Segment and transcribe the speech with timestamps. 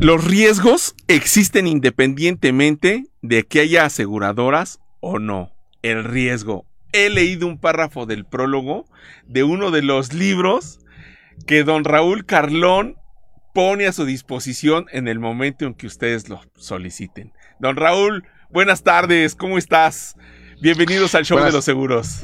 [0.00, 5.52] Los riesgos existen independientemente de que haya aseguradoras o no.
[5.82, 6.64] El riesgo.
[6.92, 8.86] He leído un párrafo del prólogo
[9.26, 10.80] de uno de los libros
[11.46, 12.96] que don Raúl Carlón
[13.52, 17.34] pone a su disposición en el momento en que ustedes lo soliciten.
[17.58, 20.16] Don Raúl, buenas tardes, ¿cómo estás?
[20.62, 22.22] Bienvenidos al show de los seguros.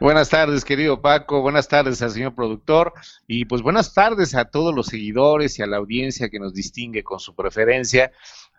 [0.00, 1.42] Buenas tardes, querido Paco.
[1.42, 2.92] Buenas tardes al señor productor.
[3.26, 7.02] Y pues buenas tardes a todos los seguidores y a la audiencia que nos distingue
[7.02, 8.12] con su preferencia.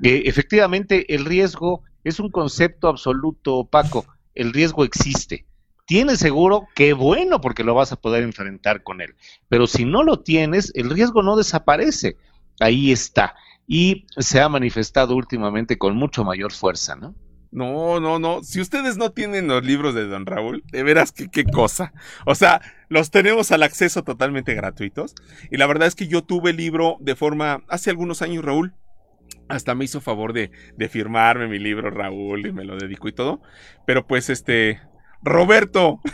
[0.03, 4.05] Eh, efectivamente, el riesgo es un concepto absoluto, Paco.
[4.35, 5.45] El riesgo existe.
[5.85, 9.15] Tienes seguro, qué bueno, porque lo vas a poder enfrentar con él.
[9.47, 12.17] Pero si no lo tienes, el riesgo no desaparece.
[12.59, 13.35] Ahí está.
[13.65, 17.15] Y se ha manifestado últimamente con mucho mayor fuerza, ¿no?
[17.51, 18.43] No, no, no.
[18.43, 21.93] Si ustedes no tienen los libros de Don Raúl, de veras que qué cosa.
[22.25, 25.15] O sea, los tenemos al acceso totalmente gratuitos.
[25.49, 28.73] Y la verdad es que yo tuve el libro de forma, hace algunos años, Raúl.
[29.47, 33.13] Hasta me hizo favor de, de firmarme mi libro, Raúl, y me lo dedico y
[33.13, 33.41] todo.
[33.87, 34.79] Pero pues este,
[35.23, 35.99] Roberto.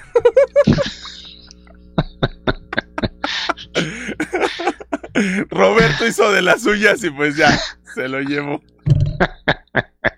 [5.50, 7.60] Roberto hizo de las suyas y pues ya,
[7.94, 8.62] se lo llevo.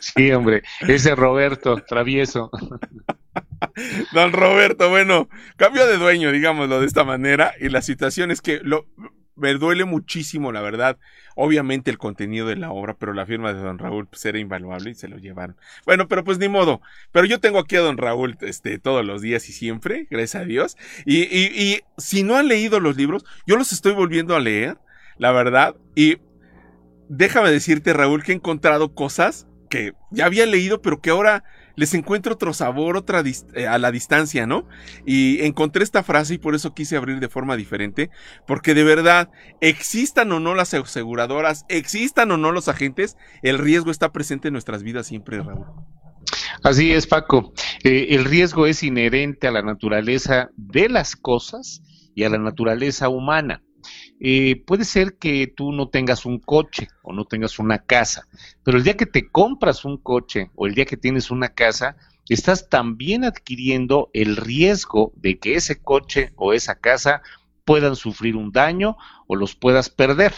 [0.00, 2.50] Sí, hombre, ese Roberto, travieso.
[4.12, 8.60] Don Roberto, bueno, cambio de dueño, digámoslo de esta manera, y la situación es que
[8.62, 8.86] lo,
[9.36, 10.98] me duele muchísimo, la verdad.
[11.34, 14.90] Obviamente el contenido de la obra, pero la firma de Don Raúl pues, era invaluable
[14.90, 15.56] y se lo llevaron.
[15.86, 16.80] Bueno, pero pues ni modo.
[17.10, 20.44] Pero yo tengo aquí a Don Raúl este, todos los días y siempre, gracias a
[20.44, 20.76] Dios.
[21.06, 24.76] Y, y, y si no han leído los libros, yo los estoy volviendo a leer,
[25.16, 25.76] la verdad.
[25.94, 26.18] Y
[27.08, 31.44] déjame decirte, Raúl, que he encontrado cosas que ya había leído, pero que ahora
[31.76, 34.68] les encuentro otro sabor, otra eh, a la distancia, ¿no?
[35.06, 38.10] Y encontré esta frase y por eso quise abrir de forma diferente,
[38.46, 39.30] porque de verdad,
[39.62, 44.52] existan o no las aseguradoras, existan o no los agentes, el riesgo está presente en
[44.52, 45.64] nuestras vidas siempre, Raúl.
[46.62, 47.54] Así es, Paco.
[47.82, 51.80] Eh, el riesgo es inherente a la naturaleza de las cosas
[52.14, 53.62] y a la naturaleza humana.
[54.24, 58.28] Eh, puede ser que tú no tengas un coche o no tengas una casa,
[58.62, 61.96] pero el día que te compras un coche o el día que tienes una casa,
[62.28, 67.22] estás también adquiriendo el riesgo de que ese coche o esa casa
[67.64, 68.96] puedan sufrir un daño
[69.26, 70.32] o los puedas perder,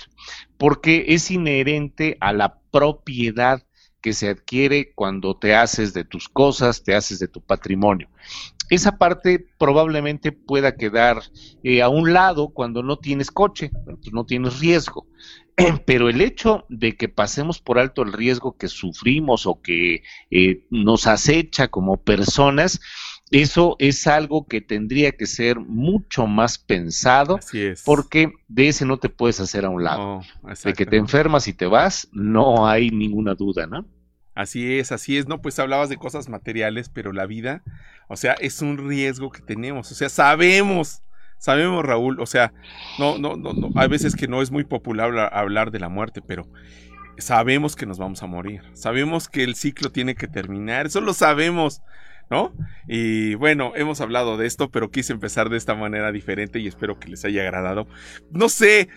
[0.56, 3.62] porque es inherente a la propiedad
[4.04, 8.10] que se adquiere cuando te haces de tus cosas, te haces de tu patrimonio
[8.70, 11.22] esa parte probablemente pueda quedar
[11.62, 15.06] eh, a un lado cuando no tienes coche, pues no tienes riesgo.
[15.86, 20.64] Pero el hecho de que pasemos por alto el riesgo que sufrimos o que eh,
[20.70, 22.80] nos acecha como personas,
[23.30, 27.38] eso es algo que tendría que ser mucho más pensado,
[27.84, 30.20] porque de ese no te puedes hacer a un lado.
[30.64, 33.86] de que te enfermas y te vas, no hay ninguna duda, ¿no?
[34.34, 35.40] Así es, así es, ¿no?
[35.40, 37.62] Pues hablabas de cosas materiales, pero la vida,
[38.08, 41.02] o sea, es un riesgo que tenemos, o sea, sabemos,
[41.38, 42.52] sabemos, Raúl, o sea,
[42.98, 46.20] no, no, no, no, hay veces que no es muy popular hablar de la muerte,
[46.20, 46.48] pero
[47.16, 51.14] sabemos que nos vamos a morir, sabemos que el ciclo tiene que terminar, eso lo
[51.14, 51.80] sabemos,
[52.28, 52.52] ¿no?
[52.88, 56.98] Y bueno, hemos hablado de esto, pero quise empezar de esta manera diferente y espero
[56.98, 57.86] que les haya agradado.
[58.30, 58.88] No sé,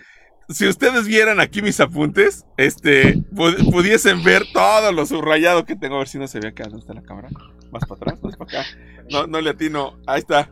[0.48, 3.22] si ustedes vieran aquí mis apuntes, este,
[3.70, 5.96] pudiesen ver todo lo subrayado que tengo.
[5.96, 6.64] A ver si no se ve acá.
[6.64, 7.28] ¿Dónde está la cámara?
[7.70, 8.70] Más para atrás, más para acá.
[9.10, 9.98] No, no le atino.
[10.06, 10.50] Ahí está.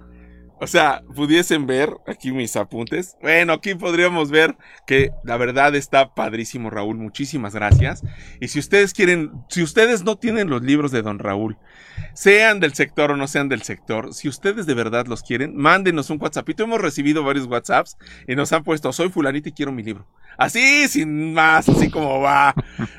[0.59, 3.17] O sea, pudiesen ver aquí mis apuntes.
[3.21, 4.57] Bueno, aquí podríamos ver
[4.87, 6.97] que la verdad está padrísimo, Raúl.
[6.97, 8.03] Muchísimas gracias.
[8.41, 11.59] Y si ustedes quieren, si ustedes no tienen los libros de Don Raúl,
[12.15, 16.09] sean del sector o no sean del sector, si ustedes de verdad los quieren, mándenos
[16.09, 16.49] un WhatsApp.
[16.59, 20.07] Hemos recibido varios WhatsApps y nos han puesto, soy fulanito y quiero mi libro.
[20.39, 22.55] Así, sin más, así como va.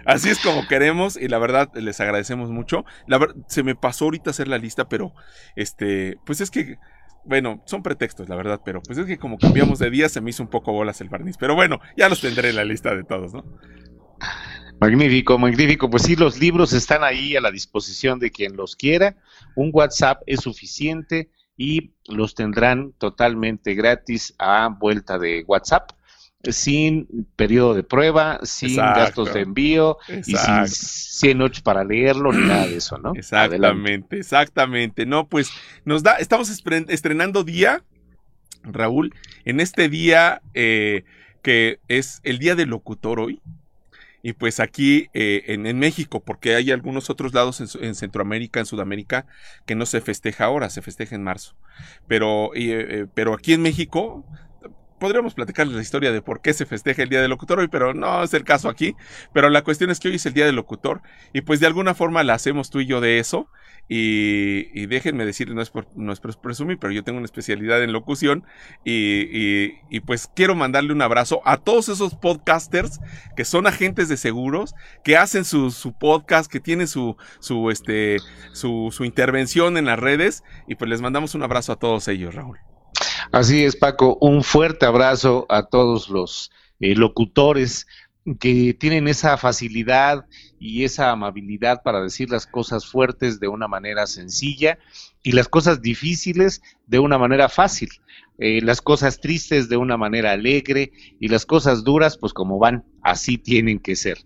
[0.06, 2.86] Así es como queremos y la verdad les agradecemos mucho.
[3.08, 5.14] La se me pasó ahorita hacer la lista, pero
[5.56, 6.78] este, pues es que
[7.26, 10.30] bueno, son pretextos, la verdad, pero pues es que como cambiamos de día se me
[10.30, 11.38] hizo un poco bolas el barniz.
[11.38, 13.44] Pero bueno, ya los tendré en la lista de todos, ¿no?
[14.80, 15.90] Magnífico, magnífico.
[15.90, 19.18] Pues sí, los libros están ahí a la disposición de quien los quiera.
[19.56, 25.92] Un WhatsApp es suficiente y los tendrán totalmente gratis a vuelta de WhatsApp
[26.44, 32.48] sin periodo de prueba, sin gastos de envío y sin 100 noches para leerlo ni
[32.48, 33.14] nada de eso, ¿no?
[33.16, 35.06] Exactamente, exactamente.
[35.06, 35.52] No, pues
[35.84, 37.84] nos da, estamos estrenando día,
[38.64, 39.14] Raúl,
[39.46, 41.04] en este día eh,
[41.42, 43.42] que es el día del locutor hoy.
[44.24, 49.26] Y pues aquí eh, en, México, porque hay algunos otros lados en, Centroamérica, en Sudamérica,
[49.66, 51.56] que no se festeja ahora, se festeja en marzo.
[52.08, 54.26] Pero, eh, pero aquí en México
[55.00, 57.94] podríamos platicarles la historia de por qué se festeja el Día del Locutor hoy, pero
[57.94, 58.96] no es el caso aquí.
[59.34, 61.02] Pero la cuestión es que hoy es el Día del Locutor
[61.34, 63.50] y pues de alguna forma la hacemos tú y yo de eso.
[63.90, 67.94] Y, déjenme decirles, no es, por, no es presumir, pero yo tengo una especialidad en
[67.94, 68.44] locución
[68.84, 73.00] y, y, pues quiero mandarle un abrazo a todos esos podcasters
[73.38, 78.18] que son agentes de seguros, que hacen su, su podcast, que tienen su, su, este,
[78.52, 82.60] su intervención en las redes y pues les mandamos un abrazo a todos ellos, Raúl.
[83.32, 87.88] Así es, Paco, un fuerte abrazo a todos los eh, locutores
[88.40, 90.26] que tienen esa facilidad
[90.60, 94.80] y esa amabilidad para decir las cosas fuertes de una manera sencilla
[95.24, 97.90] y las cosas difíciles de una manera fácil,
[98.38, 102.84] eh, las cosas tristes de una manera alegre y las cosas duras pues como van,
[103.02, 104.18] así tienen que ser.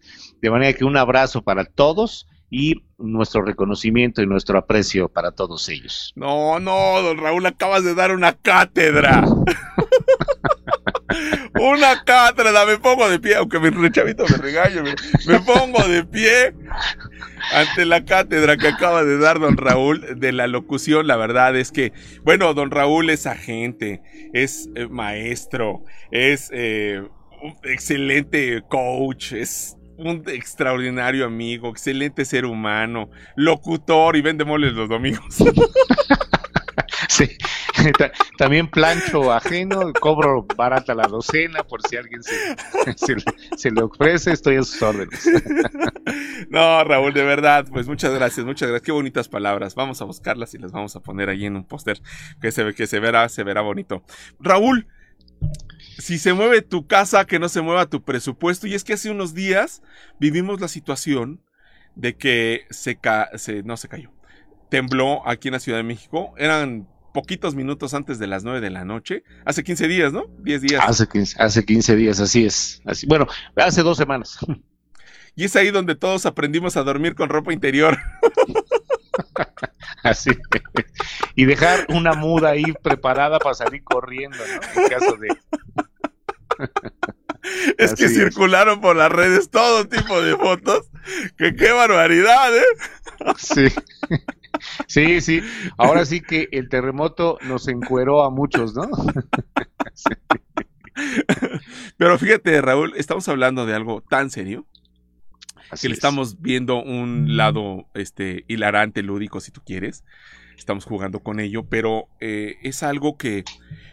[0.42, 5.70] De manera que un abrazo para todos y nuestro reconocimiento y nuestro aprecio para todos
[5.70, 6.12] ellos.
[6.16, 9.24] No, no, don Raúl, acabas de dar una cátedra.
[11.60, 16.54] una cátedra, me pongo de pie, aunque mi chavito me regañe, me, pongo de pie
[17.54, 21.08] ante la cátedra que acaba de dar don Raúl de la locución.
[21.08, 21.94] La verdad es que,
[22.24, 24.02] bueno, don Raúl es agente,
[24.34, 27.02] es eh, maestro, es eh,
[27.42, 29.78] un excelente coach, es
[30.10, 35.36] un extraordinario amigo, excelente ser humano, locutor y vende moles los domingos.
[37.10, 37.30] sí,
[38.38, 44.64] también plancho ajeno, cobro barata la docena por si alguien se, le ofrece, estoy a
[44.64, 45.30] sus órdenes.
[46.50, 50.54] no, Raúl, de verdad, pues muchas gracias, muchas gracias, qué bonitas palabras, vamos a buscarlas
[50.54, 52.02] y las vamos a poner ahí en un póster
[52.42, 54.04] que se, que se verá, se verá bonito.
[54.40, 54.88] Raúl,
[55.98, 58.68] si se mueve tu casa, que no se mueva tu presupuesto.
[58.68, 59.82] Y es que hace unos días
[60.20, 61.42] vivimos la situación
[61.96, 63.00] de que se,
[63.36, 64.12] se no se cayó.
[64.70, 66.34] Tembló aquí en la Ciudad de México.
[66.38, 69.24] Eran poquitos minutos antes de las 9 de la noche.
[69.46, 70.26] Hace 15 días, ¿no?
[70.40, 70.84] 10 días.
[70.86, 72.82] Hace 15, hace 15 días, así es.
[72.86, 74.38] Así, bueno, hace dos semanas.
[75.36, 77.98] Y es ahí donde todos aprendimos a dormir con ropa interior.
[80.04, 80.32] Así.
[81.36, 84.82] Y dejar una muda ahí preparada para salir corriendo, ¿no?
[84.82, 85.28] En caso de.
[87.78, 90.90] Es que circularon por las redes todo tipo de fotos.
[91.38, 92.66] Que qué barbaridad, ¿eh?
[93.38, 93.68] Sí.
[94.88, 95.42] Sí, sí.
[95.78, 98.88] Ahora sí que el terremoto nos encueró a muchos, ¿no?
[101.98, 104.68] Pero fíjate, Raúl, estamos hablando de algo tan serio
[105.80, 110.04] que le estamos viendo un lado este, hilarante, lúdico, si tú quieres.
[110.58, 113.44] Estamos jugando con ello, pero eh, es algo que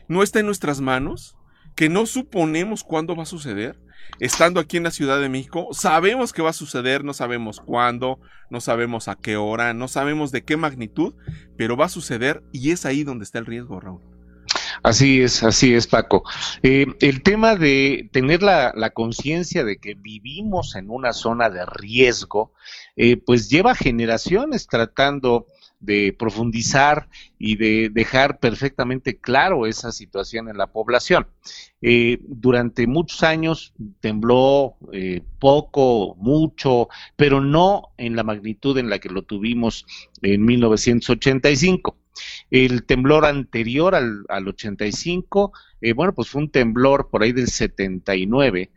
[0.09, 1.37] no está en nuestras manos,
[1.75, 3.79] que no suponemos cuándo va a suceder.
[4.21, 8.19] Estando aquí en la Ciudad de México, sabemos que va a suceder, no sabemos cuándo,
[8.51, 11.15] no sabemos a qué hora, no sabemos de qué magnitud,
[11.57, 14.18] pero va a suceder y es ahí donde está el riesgo, Raúl.
[14.83, 16.23] Así es, así es, Paco.
[16.63, 22.53] Eh, el tema de tener la, conciencia de que vivimos en una zona de riesgo,
[22.97, 25.47] eh, pues lleva generaciones tratando
[25.81, 27.09] de profundizar
[27.39, 31.27] y de dejar perfectamente claro esa situación en la población.
[31.81, 34.77] Eh, durante muchos años tembló
[35.39, 39.87] poco, mucho, pero no en la magnitud en la que lo tuvimos
[40.23, 41.97] en 1985.
[42.51, 47.49] El temblor anterior al, al 85, eh, bueno, pues fue un temblor por ahí del
[47.49, 48.71] 79,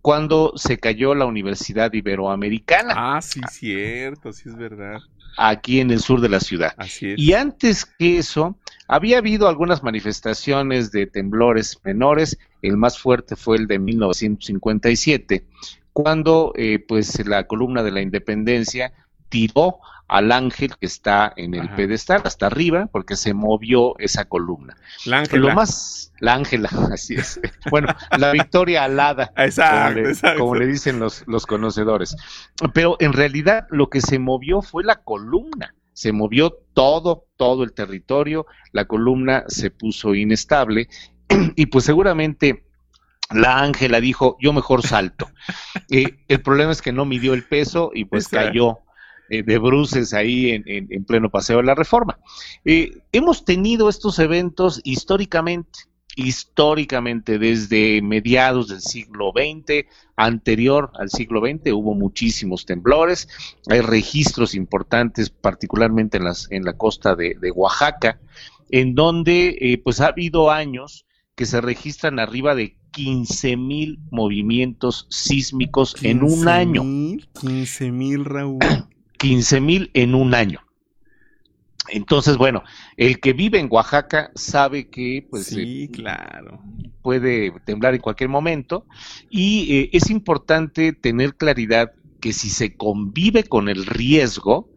[0.00, 2.94] cuando se cayó la Universidad Iberoamericana.
[2.96, 5.00] Ah, sí, cierto, sí es verdad.
[5.36, 6.72] Aquí en el sur de la ciudad.
[6.76, 7.18] Así es.
[7.18, 8.56] Y antes que eso,
[8.88, 12.38] había habido algunas manifestaciones de temblores menores.
[12.62, 15.44] El más fuerte fue el de 1957,
[15.92, 18.92] cuando eh, pues la columna de la Independencia
[19.30, 19.78] tiró
[20.10, 24.76] al ángel que está en el pedestal hasta arriba porque se movió esa columna.
[25.06, 25.48] La ángela.
[25.48, 27.40] Lo más, la ángela, así es.
[27.70, 29.32] Bueno, la victoria alada,
[30.36, 32.16] como, le, dicen los, los conocedores.
[32.74, 35.76] Pero en realidad lo que se movió fue la columna.
[35.92, 40.88] Se movió todo, todo el territorio, la columna se puso inestable
[41.54, 42.64] y pues seguramente
[43.30, 45.30] la Ángela dijo, yo mejor salto.
[45.92, 48.78] Eh, el problema es que no midió el peso y pues cayó
[49.30, 52.18] de bruces ahí en, pleno paseo de la reforma.
[52.64, 55.80] Eh, hemos tenido estos eventos históricamente,
[56.16, 63.28] históricamente desde mediados del siglo XX, anterior al siglo XX, hubo muchísimos temblores,
[63.68, 68.20] hay registros importantes, particularmente en, las, en la costa de, Oaxaca,
[68.70, 75.06] en donde eh, pues ha habido años que se registran arriba de 15 mil movimientos
[75.10, 76.82] sísmicos en un año.
[77.40, 78.58] 15 mil, Raúl.
[79.20, 80.60] 15 mil en un año.
[81.88, 82.62] Entonces, bueno,
[82.96, 86.62] el que vive en Oaxaca sabe que pues sí, eh, claro.
[87.02, 88.86] puede temblar en cualquier momento
[89.28, 94.70] y eh, es importante tener claridad que si se convive con el riesgo,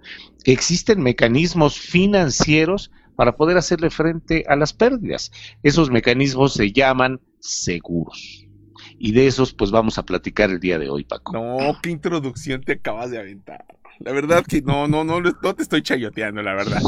[0.44, 5.32] existen mecanismos financieros para poder hacerle frente a las pérdidas.
[5.62, 8.46] Esos mecanismos se llaman seguros.
[8.98, 11.32] Y de esos pues vamos a platicar el día de hoy, Paco.
[11.32, 13.66] No, qué introducción te acabas de aventar.
[14.00, 16.82] La verdad que no, no, no, no te estoy chayoteando, la verdad.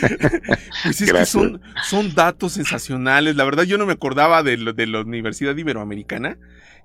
[0.82, 3.36] pues es que son, son datos sensacionales.
[3.36, 6.38] La verdad, yo no me acordaba de, de la Universidad Iberoamericana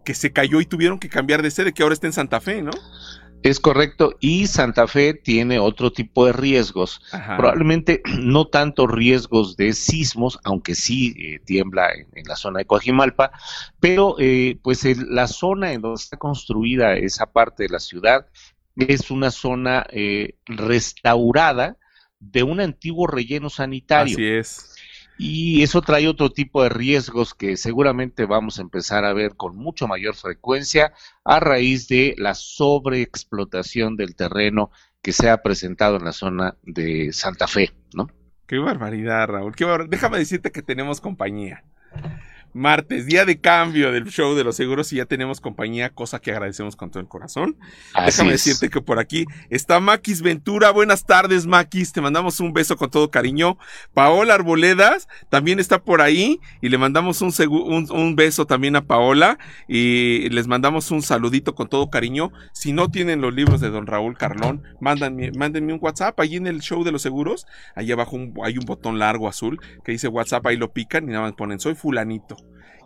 [0.04, 2.62] que se cayó y tuvieron que cambiar de sede, que ahora está en Santa Fe,
[2.62, 2.72] ¿no?
[3.44, 7.02] Es correcto, y Santa Fe tiene otro tipo de riesgos,
[7.38, 13.32] probablemente no tanto riesgos de sismos, aunque sí eh, tiembla en, la zona de Coajimalpa,
[13.80, 18.28] pero eh, pues la zona en donde está construida esa parte de la ciudad
[18.90, 21.78] es una zona eh, restaurada
[22.20, 24.14] de un antiguo relleno sanitario.
[24.14, 24.76] Así es.
[25.18, 29.56] Y eso trae otro tipo de riesgos que seguramente vamos a empezar a ver con
[29.56, 34.72] mucho mayor frecuencia a raíz de la sobreexplotación del terreno
[35.02, 38.10] que se ha presentado en la zona de Santa Fe, ¿no?
[38.48, 39.56] Qué barbaridad, Raúl.
[39.56, 41.64] Qué Déjame decirte que tenemos compañía
[42.54, 46.32] martes, día de cambio del show de los seguros y ya tenemos compañía, cosa que
[46.32, 47.58] agradecemos con todo el corazón.
[48.06, 50.72] Déjame decirte que por aquí está Maquis Ventura.
[50.72, 51.94] Buenas tardes, Maquis.
[51.94, 53.58] Te mandamos un beso con todo cariño.
[53.94, 57.32] Paola Arboledas también está por ahí y le mandamos un,
[57.90, 62.32] un, beso también a Paola y les mandamos un saludito con todo cariño.
[62.54, 66.48] Si no tienen los libros de don Raúl Carlón, mándenme, mándenme un WhatsApp allí en
[66.48, 67.48] el show de los seguros.
[67.76, 71.22] Ahí abajo hay un botón largo azul que dice WhatsApp, ahí lo pican y nada
[71.22, 72.41] más ponen soy fulanito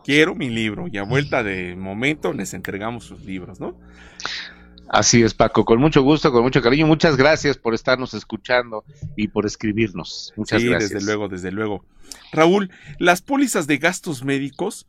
[0.05, 3.75] quiero mi libro y a vuelta de momento les entregamos sus libros, ¿no?
[4.87, 6.85] Así es, Paco, con mucho gusto, con mucho cariño.
[6.85, 8.85] Muchas gracias por estarnos escuchando
[9.15, 10.31] y por escribirnos.
[10.35, 11.83] Muchas sí, Desde luego, desde luego.
[12.31, 12.69] Raúl,
[12.99, 14.87] las pólizas de gastos médicos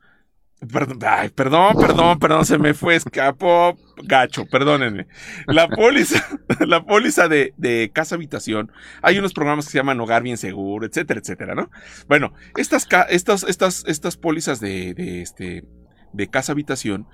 [0.72, 5.06] Perdón, perdón, perdón, se me fue, escapó, gacho, perdónenme.
[5.46, 6.26] La póliza,
[6.66, 10.86] la póliza de, de, casa habitación, hay unos programas que se llaman Hogar Bien Seguro,
[10.86, 11.70] etcétera, etcétera, ¿no?
[12.08, 15.64] Bueno, estas, estas, estas, estas pólizas de, de, este,
[16.12, 17.06] de casa habitación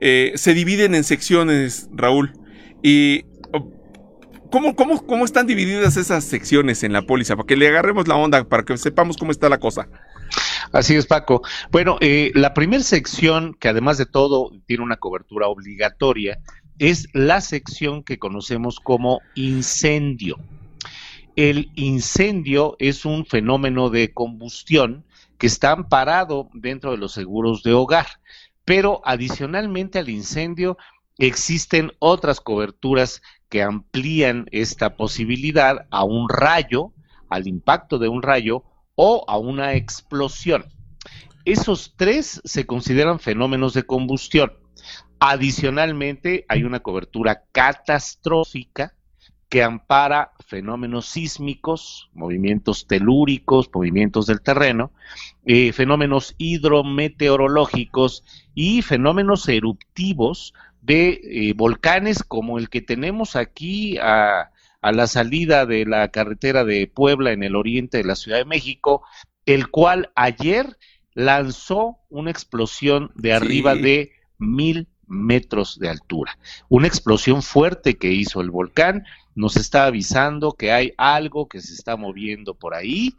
[0.00, 2.32] eh, se dividen en secciones, Raúl.
[2.82, 3.24] Y
[4.52, 7.36] ¿Cómo, cómo, ¿Cómo están divididas esas secciones en la póliza?
[7.36, 9.88] Para que le agarremos la onda, para que sepamos cómo está la cosa.
[10.72, 11.42] Así es, Paco.
[11.70, 16.38] Bueno, eh, la primera sección, que además de todo tiene una cobertura obligatoria,
[16.78, 20.38] es la sección que conocemos como incendio.
[21.36, 25.04] El incendio es un fenómeno de combustión
[25.38, 28.06] que está amparado dentro de los seguros de hogar,
[28.64, 30.76] pero adicionalmente al incendio
[31.18, 36.92] existen otras coberturas que amplían esta posibilidad a un rayo,
[37.28, 40.64] al impacto de un rayo o a una explosión.
[41.44, 44.52] Esos tres se consideran fenómenos de combustión.
[45.18, 48.94] Adicionalmente, hay una cobertura catastrófica
[49.48, 54.92] que ampara fenómenos sísmicos, movimientos telúricos, movimientos del terreno,
[55.44, 64.51] eh, fenómenos hidrometeorológicos y fenómenos eruptivos de eh, volcanes como el que tenemos aquí a
[64.82, 68.44] a la salida de la carretera de Puebla en el oriente de la Ciudad de
[68.44, 69.02] México,
[69.46, 70.76] el cual ayer
[71.14, 76.38] lanzó una explosión de arriba de mil metros de altura.
[76.68, 81.74] Una explosión fuerte que hizo el volcán nos está avisando que hay algo que se
[81.74, 83.14] está moviendo por ahí.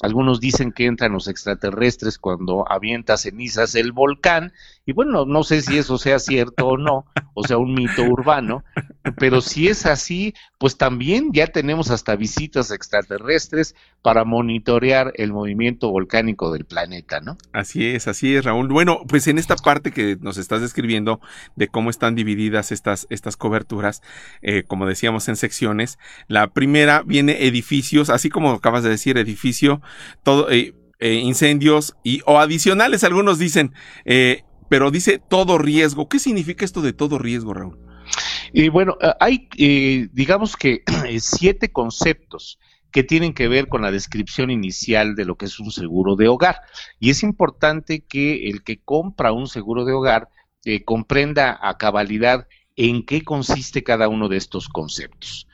[0.00, 4.52] Algunos dicen que entran los extraterrestres cuando avienta cenizas el volcán.
[4.86, 8.64] Y bueno, no sé si eso sea cierto o no, o sea, un mito urbano,
[9.18, 15.90] pero si es así, pues también ya tenemos hasta visitas extraterrestres para monitorear el movimiento
[15.90, 17.36] volcánico del planeta, ¿no?
[17.52, 18.68] Así es, así es, Raúl.
[18.68, 21.20] Bueno, pues en esta parte que nos estás describiendo
[21.56, 24.00] de cómo están divididas estas, estas coberturas,
[24.40, 29.82] eh, como decíamos en secciones, la primera viene edificios, así como acabas de decir, edificio,
[30.50, 33.72] eh, eh, incendios y o adicionales, algunos dicen,
[34.68, 36.08] pero dice todo riesgo.
[36.08, 37.78] ¿Qué significa esto de todo riesgo, Raúl?
[38.52, 40.82] Y bueno, eh, hay, eh, digamos que
[41.20, 42.58] siete conceptos
[42.90, 46.28] que tienen que ver con la descripción inicial de lo que es un seguro de
[46.28, 46.60] hogar.
[46.98, 50.30] Y es importante que el que compra un seguro de hogar
[50.64, 55.48] eh, comprenda a cabalidad en qué consiste cada uno de estos conceptos.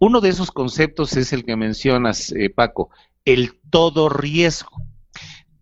[0.00, 2.90] Uno de esos conceptos es el que mencionas, Paco,
[3.28, 4.82] el todo riesgo.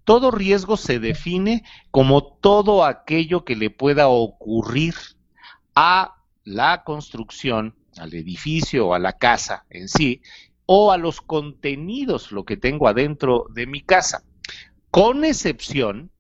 [0.04, 4.94] Todo riesgo se define como todo aquello que le pueda ocurrir
[5.75, 10.23] a la construcción, al edificio o a la casa en sí,
[10.64, 14.23] o a los contenidos, lo que tengo adentro de mi casa,
[14.92, 16.12] con excepción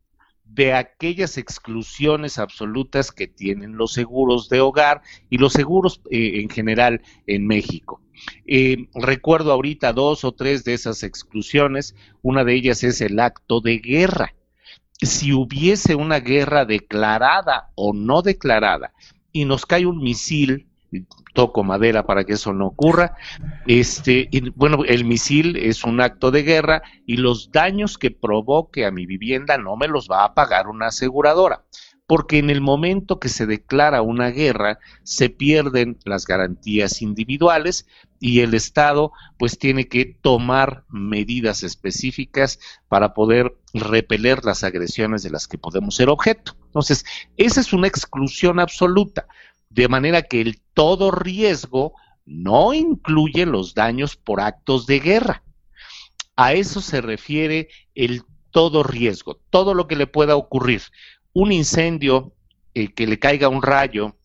[0.42, 5.00] de aquellas exclusiones absolutas que tienen los seguros de hogar
[5.30, 8.00] y los seguros eh, en general en México.
[8.46, 11.94] Eh, recuerdo ahorita dos o tres de esas exclusiones.
[12.22, 14.34] Una de ellas es el acto de guerra.
[15.00, 18.92] Si hubiese una guerra declarada o no declarada
[19.32, 20.66] y nos cae un misil
[21.34, 23.16] toco madera para que eso no ocurra.
[23.66, 28.90] Este, bueno, el misil es un acto de guerra y los daños que provoque a
[28.90, 31.64] mi vivienda no me los va a pagar una aseguradora
[32.06, 37.86] porque en el momento que se declara una guerra se pierden las garantías individuales
[38.20, 45.30] y el Estado pues tiene que tomar medidas específicas para poder repeler las agresiones de
[45.30, 46.56] las que podemos ser objeto.
[46.66, 47.04] Entonces,
[47.36, 49.26] esa es una exclusión absoluta,
[49.68, 51.92] de manera que el todo riesgo
[52.24, 55.42] no incluye los daños por actos de guerra.
[56.36, 60.82] A eso se refiere el todo riesgo, todo lo que le pueda ocurrir
[61.36, 62.32] un incendio,
[62.72, 64.16] eh, que le caiga un rayo,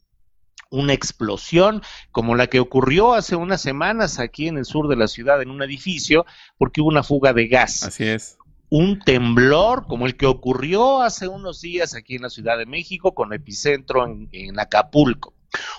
[0.69, 1.81] una explosión
[2.13, 5.49] como la que ocurrió hace unas semanas aquí en el sur de la ciudad en
[5.49, 6.25] un edificio
[6.57, 7.83] porque hubo una fuga de gas.
[7.83, 8.37] Así es.
[8.69, 13.13] Un temblor como el que ocurrió hace unos días aquí en la Ciudad de México
[13.13, 15.33] con epicentro en Acapulco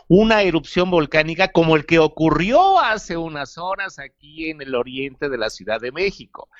[0.09, 5.39] una erupción volcánica como el que ocurrió hace unas horas aquí en el oriente de
[5.39, 6.51] la Ciudad de México.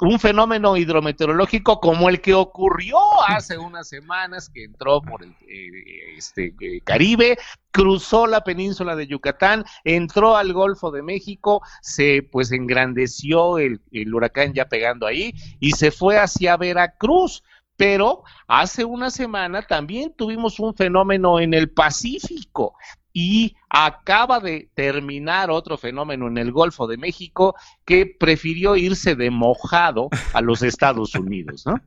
[0.00, 2.96] Un fenómeno hidrometeorológico como el que ocurrió
[3.28, 7.38] hace unas semanas que entró por el eh, este, eh, Caribe,
[7.70, 14.14] cruzó la península de Yucatán, entró al Golfo de México, se pues engrandeció el, el
[14.14, 17.42] huracán ya pegando ahí y se fue hacia Veracruz.
[17.76, 22.74] Pero hace una semana también tuvimos un fenómeno en el Pacífico
[23.12, 29.30] y acaba de terminar otro fenómeno en el Golfo de México que prefirió irse de
[29.30, 31.80] mojado a los Estados Unidos, ¿no?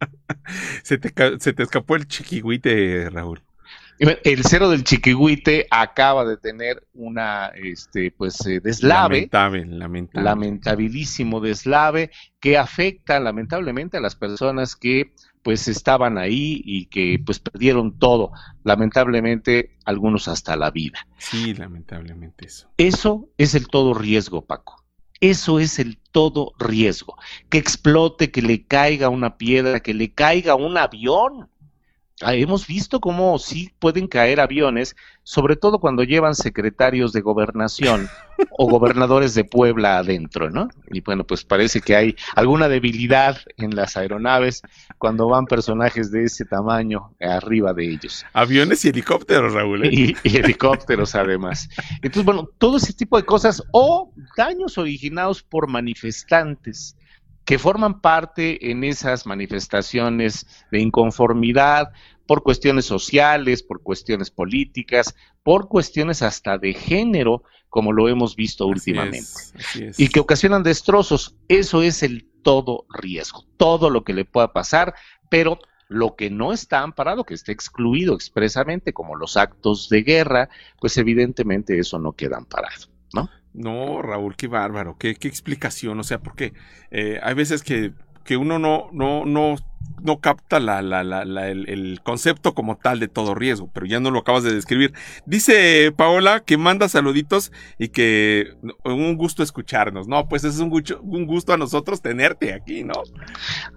[0.84, 3.42] Se te, se te escapó el chiquihuite, Raúl.
[3.98, 9.16] El cero del chiquihuite acaba de tener una, este, pues, eh, deslave.
[9.16, 10.24] Lamentable, lamentable.
[10.24, 15.12] Lamentabilísimo deslave que afecta lamentablemente a las personas que
[15.48, 18.32] pues estaban ahí y que pues perdieron todo,
[18.64, 21.08] lamentablemente algunos hasta la vida.
[21.16, 22.68] Sí, lamentablemente eso.
[22.76, 24.84] Eso es el todo riesgo, Paco.
[25.22, 27.16] Eso es el todo riesgo.
[27.48, 31.48] Que explote, que le caiga una piedra, que le caiga un avión.
[32.22, 38.08] Ah, hemos visto cómo sí pueden caer aviones, sobre todo cuando llevan secretarios de gobernación
[38.50, 40.68] o gobernadores de Puebla adentro, ¿no?
[40.90, 44.62] Y bueno, pues parece que hay alguna debilidad en las aeronaves
[44.98, 48.26] cuando van personajes de ese tamaño arriba de ellos.
[48.32, 49.84] Aviones y helicópteros, Raúl.
[49.84, 49.90] ¿eh?
[49.92, 51.68] Y, y, helicópteros además.
[52.02, 56.97] Entonces, bueno, todo ese tipo de cosas o daños originados por manifestantes
[57.48, 61.92] que forman parte en esas manifestaciones de inconformidad
[62.26, 68.66] por cuestiones sociales, por cuestiones políticas, por cuestiones hasta de género, como lo hemos visto
[68.66, 69.30] últimamente,
[69.96, 71.36] y que ocasionan destrozos.
[71.48, 74.94] Eso es el todo riesgo, todo lo que le pueda pasar,
[75.30, 75.58] pero
[75.88, 80.98] lo que no está amparado, que esté excluido expresamente, como los actos de guerra, pues
[80.98, 82.88] evidentemente eso no queda amparado,
[83.58, 84.02] ¿no?
[84.02, 86.52] Raúl, qué bárbaro, qué, qué explicación, o sea, porque
[86.90, 87.92] eh, hay veces que,
[88.28, 89.56] que uno no, no, no
[90.02, 94.10] no capta la, la, la, el, concepto como tal de todo riesgo, pero ya no
[94.10, 94.92] lo acabas de describir.
[95.24, 100.28] Dice Paola que manda saluditos y que un gusto escucharnos, ¿no?
[100.28, 103.02] Pues es un gusto, un gusto a nosotros tenerte aquí, ¿no?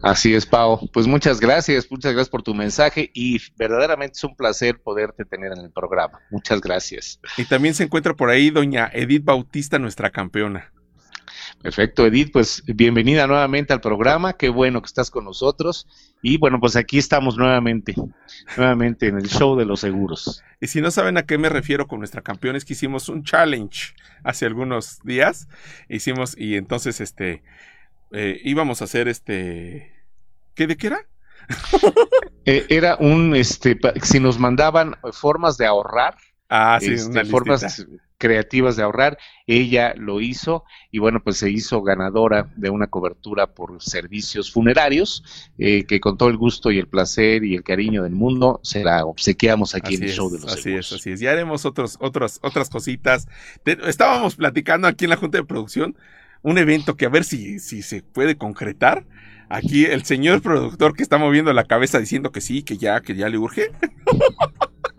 [0.03, 0.81] Así es, Pao.
[0.91, 5.53] Pues muchas gracias, muchas gracias por tu mensaje y verdaderamente es un placer poderte tener
[5.53, 6.19] en el programa.
[6.29, 7.21] Muchas gracias.
[7.37, 10.73] Y también se encuentra por ahí doña Edith Bautista, nuestra campeona.
[11.61, 15.87] Perfecto, Edith, pues bienvenida nuevamente al programa, qué bueno que estás con nosotros
[16.21, 17.93] y bueno, pues aquí estamos nuevamente,
[18.57, 20.43] nuevamente en el show de los seguros.
[20.59, 23.23] Y si no saben a qué me refiero con nuestra campeona, es que hicimos un
[23.23, 23.93] challenge
[24.23, 25.47] hace algunos días,
[25.87, 27.43] hicimos y entonces este
[28.11, 29.93] eh, íbamos a hacer este,
[30.55, 31.05] ¿qué de qué era?
[32.43, 36.15] Eh, era un, este, si nos mandaban formas de ahorrar,
[36.53, 37.87] Ah, sí, este, formas
[38.21, 39.17] creativas de ahorrar.
[39.47, 45.23] Ella lo hizo y bueno, pues se hizo ganadora de una cobertura por servicios funerarios
[45.57, 48.83] eh, que con todo el gusto y el placer y el cariño del mundo se
[48.83, 51.19] la obsequiamos aquí en el show de los Así es, así es.
[51.19, 53.27] Ya haremos otros, otros, otras cositas.
[53.65, 55.97] estábamos platicando aquí en la Junta de Producción
[56.43, 59.03] un evento que a ver si, si se puede concretar.
[59.49, 63.15] Aquí el señor productor que está moviendo la cabeza diciendo que sí, que ya, que
[63.15, 63.71] ya le urge.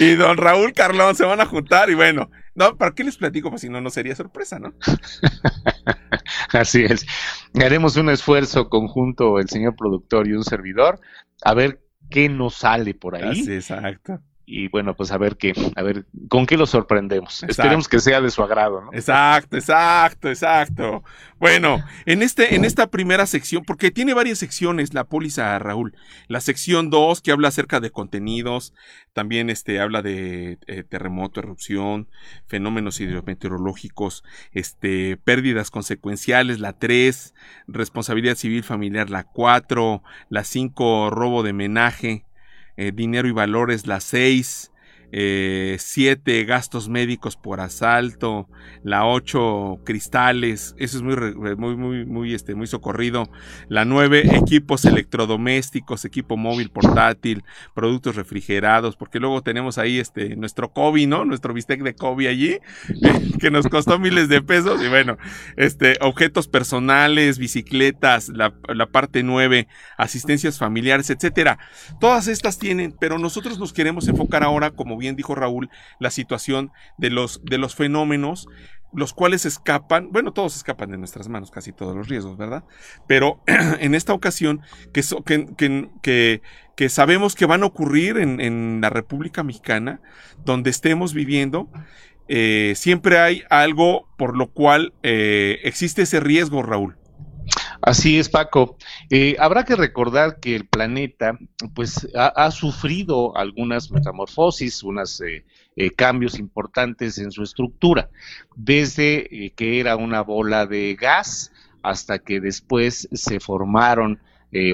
[0.00, 3.50] y don Raúl Carlón se van a juntar y bueno, No, ¿para qué les platico?
[3.50, 4.74] Pues si no, no sería sorpresa, ¿no?
[6.52, 7.06] Así es.
[7.54, 11.00] Haremos un esfuerzo conjunto, el señor productor y un servidor,
[11.44, 13.42] a ver qué nos sale por ahí.
[13.42, 17.42] Así, exacto y bueno, pues a ver qué, a ver, con qué lo sorprendemos.
[17.44, 18.92] Esperemos que sea de su agrado, ¿no?
[18.92, 21.04] Exacto, exacto, exacto.
[21.38, 25.94] Bueno, en este, en esta primera sección, porque tiene varias secciones la póliza, Raúl.
[26.28, 28.74] La sección 2, que habla acerca de contenidos,
[29.12, 32.08] también este, habla de eh, terremoto, erupción,
[32.46, 37.34] fenómenos hidrometeorológicos, este, pérdidas consecuenciales, la 3,
[37.66, 42.24] responsabilidad civil familiar, la 4, la 5, robo de menaje,
[42.82, 44.71] eh, dinero y valores la 6,
[45.14, 48.48] eh, siete gastos médicos por asalto,
[48.82, 51.16] la 8 cristales, eso es muy,
[51.56, 53.30] muy, muy, muy, este, muy socorrido,
[53.68, 57.44] la 9 equipos electrodomésticos, equipo móvil portátil,
[57.74, 61.24] productos refrigerados, porque luego tenemos ahí este, nuestro COVID, ¿no?
[61.26, 62.58] Nuestro bistec de COVID allí,
[63.38, 65.18] que nos costó miles de pesos, y bueno,
[65.56, 71.58] este, objetos personales, bicicletas, la, la parte 9, asistencias familiares, etcétera.
[72.00, 75.68] Todas estas tienen, pero nosotros nos queremos enfocar ahora, como bien dijo Raúl,
[76.00, 78.48] la situación de los, de los fenómenos
[78.94, 82.64] los cuales escapan, bueno, todos escapan de nuestras manos, casi todos los riesgos, ¿verdad?
[83.06, 83.40] Pero
[83.80, 84.60] en esta ocasión,
[84.92, 85.02] que,
[86.02, 86.42] que,
[86.76, 90.00] que, sabemos que van a ocurrir en, la República Mexicana,
[90.44, 91.70] donde estemos viviendo,
[92.28, 96.96] eh, siempre hay algo por lo cual eh, existe ese riesgo, Raúl.
[97.82, 98.76] Así es, Paco.
[99.10, 101.36] Eh, habrá que recordar que el planeta,
[101.74, 108.08] pues, ha, sufrido algunas metamorfosis, unos eh, eh, cambios importantes en su estructura,
[108.54, 111.50] desde que era una bola de gas
[111.82, 114.20] hasta que después se formaron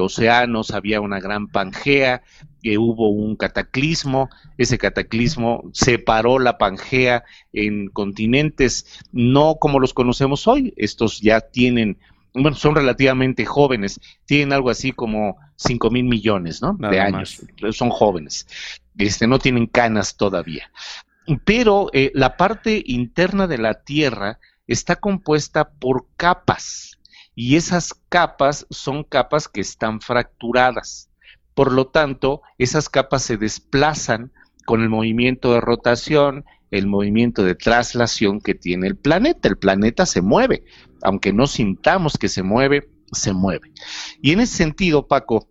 [0.00, 2.24] océanos, había una gran pangea,
[2.64, 10.74] hubo un cataclismo, ese cataclismo separó la pangea en continentes no como los conocemos hoy,
[10.76, 11.96] estos ya tienen
[12.34, 16.74] bueno, son relativamente jóvenes, tienen algo así como 5 mil millones, ¿no?
[16.74, 18.46] de años, son jóvenes,
[18.96, 20.70] este, no tienen canas todavía.
[21.44, 26.98] Pero eh, la parte interna de la Tierra está compuesta por capas
[27.34, 31.10] y esas capas son capas que están fracturadas.
[31.54, 34.32] Por lo tanto, esas capas se desplazan
[34.64, 39.48] con el movimiento de rotación, el movimiento de traslación que tiene el planeta.
[39.48, 40.64] El planeta se mueve,
[41.02, 43.72] aunque no sintamos que se mueve, se mueve.
[44.22, 45.48] Y en ese sentido, Paco,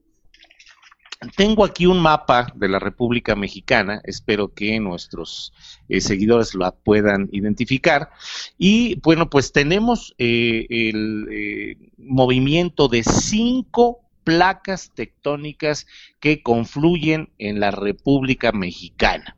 [1.36, 5.51] tengo aquí un mapa de la República Mexicana, espero que nuestros
[5.89, 8.12] eh, seguidores lo puedan identificar.
[8.58, 15.88] Y bueno, pues tenemos eh, el eh, movimiento de cinco placas tectónicas
[16.19, 19.38] que confluyen en la República Mexicana.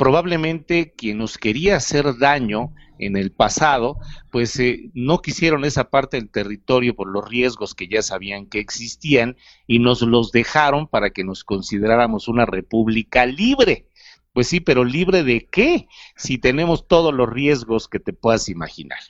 [0.00, 3.98] Probablemente quien nos quería hacer daño en el pasado,
[4.30, 8.60] pues eh, no quisieron esa parte del territorio por los riesgos que ya sabían que
[8.60, 9.36] existían
[9.66, 13.88] y nos los dejaron para que nos consideráramos una república libre.
[14.32, 15.86] Pues sí, pero libre de qué?
[16.16, 19.00] Si tenemos todos los riesgos que te puedas imaginar.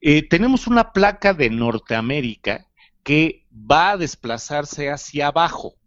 [0.00, 2.66] Eh, tenemos una placa de Norteamérica
[3.02, 5.77] que va a desplazarse hacia abajo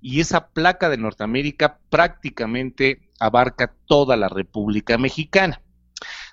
[0.00, 5.62] y esa placa de Norteamérica prácticamente abarca toda la República Mexicana.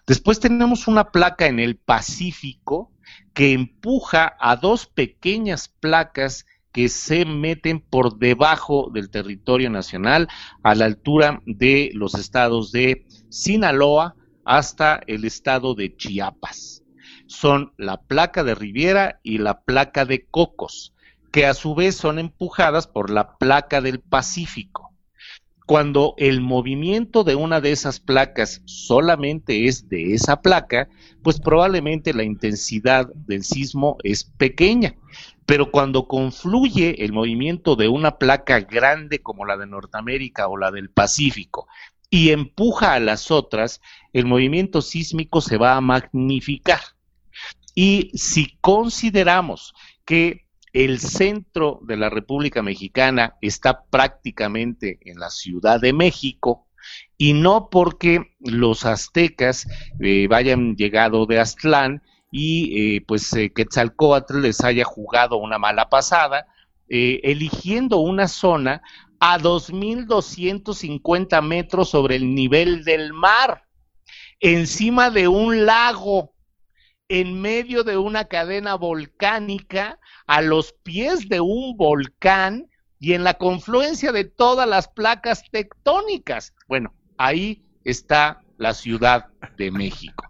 [0.06, 2.91] Después tenemos una placa en el Pacífico
[3.34, 10.27] que empuja a dos pequeñas placas que se meten por debajo del territorio nacional
[10.63, 16.84] a la altura de los estados de Sinaloa hasta el estado de Chiapas.
[17.25, 20.93] Son la placa de Riviera y la placa de Cocos,
[21.32, 24.88] que a su vez son empujadas por la placa del Pacífico
[25.68, 30.88] cuando el movimiento de una de esas placas solamente es de esa placa,
[31.22, 34.96] pues probablemente la intensidad del sismo es pequeña.
[35.46, 40.72] Pero cuando confluye el movimiento de una placa grande como la de Norteamérica o la
[40.72, 41.68] del Pacífico
[42.10, 43.82] y empuja a las otras,
[44.13, 46.80] el movimiento sísmico se va a magnificar.
[47.76, 49.74] Y si consideramos
[50.06, 50.46] que
[50.78, 56.68] el centro de la República Mexicana está prácticamente en la Ciudad de México
[57.18, 59.66] y no porque los aztecas
[60.00, 65.90] eh, vayan llegado de Aztlán y eh, pues eh, Quetzalcóatl les haya jugado una mala
[65.90, 66.46] pasada,
[66.90, 68.84] eligiendo una zona
[69.20, 73.63] a 2.250 metros sobre el nivel del mar,
[74.40, 76.36] encima de un lago
[77.10, 83.36] en medio de una cadena volcánica, a los pies de un volcán y en la
[83.36, 86.54] confluencia de todas las placas tectónicas.
[86.67, 90.26] Bueno, ahí está la Ciudad de México.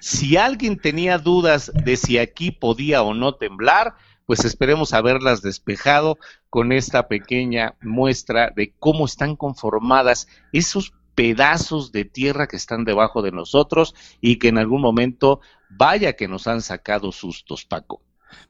[0.00, 6.18] Si alguien tenía dudas de si aquí podía o no temblar, pues esperemos haberlas despejado
[6.50, 13.22] con esta pequeña muestra de cómo están conformadas esos pedazos de tierra que están debajo
[13.22, 18.02] de nosotros y que en algún momento vaya que nos han sacado sustos, Paco.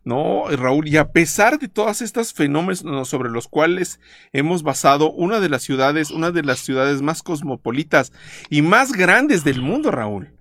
[0.05, 4.01] No, Raúl, y a pesar de todas estas fenómenos sobre los cuales
[4.33, 8.13] hemos basado una de las ciudades, una de las ciudades más cosmopolitas
[8.51, 10.33] y más grandes del mundo, Raúl.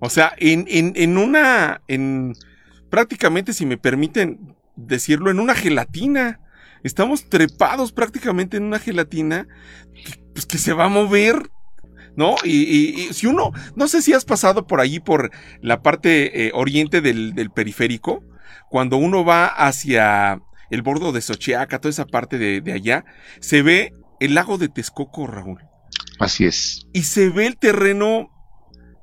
[0.00, 2.34] O sea, en, en, una, en
[2.90, 6.40] prácticamente, si me permiten decirlo, en una gelatina.
[6.82, 9.48] Estamos trepados prácticamente en una gelatina
[10.34, 11.50] pues, que se va a mover
[12.16, 12.36] ¿no?
[12.44, 17.00] Y, si uno, no sé si has pasado por allí, por la parte eh, oriente
[17.00, 18.22] del, del, periférico,
[18.70, 23.04] cuando uno va hacia el bordo de Xochiaca, toda esa parte de, de, allá,
[23.40, 25.60] se ve el lago de Texcoco, Raúl.
[26.18, 26.86] Así es.
[26.92, 28.33] Y se ve el terreno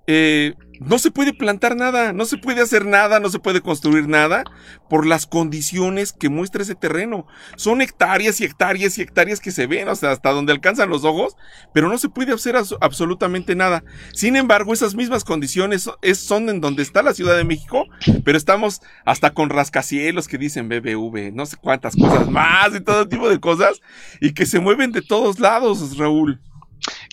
[0.08, 4.08] eh, no se puede plantar nada, no se puede hacer nada, no se puede construir
[4.08, 4.44] nada
[4.90, 7.28] por las condiciones que muestra ese terreno.
[7.56, 11.04] Son hectáreas y hectáreas y hectáreas que se ven, o sea, hasta donde alcanzan los
[11.04, 11.38] ojos,
[11.72, 13.84] pero no se puede hacer absolutamente nada.
[14.12, 17.86] Sin embargo, esas mismas condiciones son en donde está la Ciudad de México,
[18.26, 23.08] pero estamos hasta con rascacielos que dicen BBV, no sé cuántas cosas más y todo
[23.08, 23.82] tipo de cosas,
[24.20, 26.42] y que se mueven de todos lados, Raúl.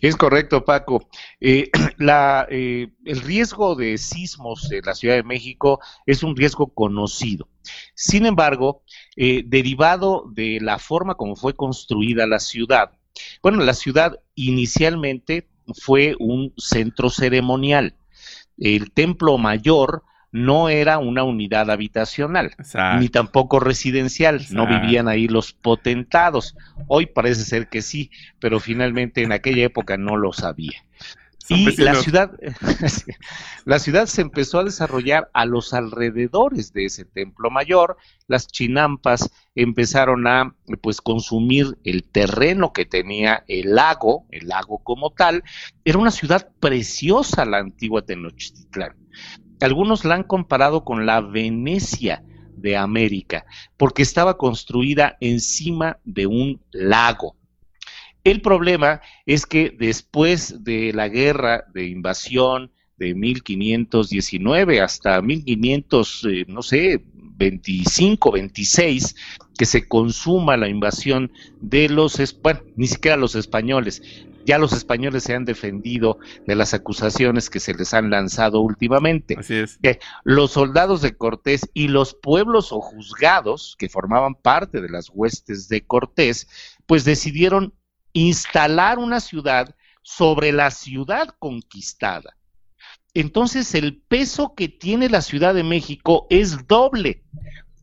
[0.00, 1.08] Es correcto, Paco.
[1.40, 1.70] Eh,
[2.50, 7.48] eh, el riesgo de sismos en la Ciudad de México es un riesgo conocido.
[7.94, 8.82] Sin embargo,
[9.16, 12.92] eh, derivado de la forma como fue construida la ciudad,
[13.42, 17.96] bueno, la ciudad inicialmente fue un centro ceremonial.
[18.56, 22.54] El templo mayor no era una unidad habitacional,
[22.98, 26.56] ni tampoco residencial, no vivían ahí los potentados.
[26.86, 30.84] Hoy parece ser que sí, pero finalmente en aquella época no lo sabía.
[31.50, 32.32] Y la ciudad,
[33.64, 37.96] la ciudad se empezó a desarrollar a los alrededores de ese templo mayor.
[38.26, 45.10] Las chinampas empezaron a pues consumir el terreno que tenía el lago, el lago como
[45.10, 45.42] tal.
[45.84, 48.94] Era una ciudad preciosa la antigua Tenochtitlán.
[49.60, 52.22] Algunos la han comparado con la Venecia
[52.56, 53.44] de América,
[53.76, 57.36] porque estaba construida encima de un lago.
[58.24, 66.44] El problema es que después de la guerra de invasión de 1519 hasta 1500, eh,
[66.48, 69.14] no sé, 25, 26,
[69.56, 74.02] que se consuma la invasión de los, bueno, ni siquiera los españoles,
[74.44, 79.36] ya los españoles se han defendido de las acusaciones que se les han lanzado últimamente.
[79.38, 79.78] Así es.
[80.24, 85.68] los soldados de Cortés y los pueblos o juzgados que formaban parte de las huestes
[85.68, 86.48] de Cortés,
[86.86, 87.74] pues decidieron
[88.12, 92.36] instalar una ciudad sobre la ciudad conquistada.
[93.14, 97.24] Entonces el peso que tiene la Ciudad de México es doble.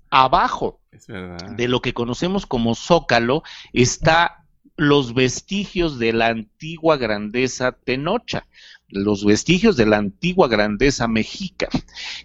[0.10, 4.45] Abajo de lo que conocemos como Zócalo está
[4.78, 8.48] los vestigios de la antigua grandeza tenocha,
[8.88, 11.70] los vestigios de la antigua grandeza mexica.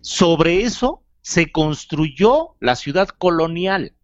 [0.01, 3.95] Sobre eso se construyó la ciudad colonial.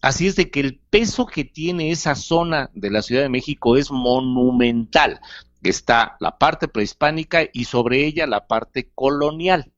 [0.00, 3.76] Así es de que el peso que tiene esa zona de la Ciudad de México
[3.76, 5.20] es monumental.
[5.62, 9.72] Está la parte prehispánica y sobre ella la parte colonial.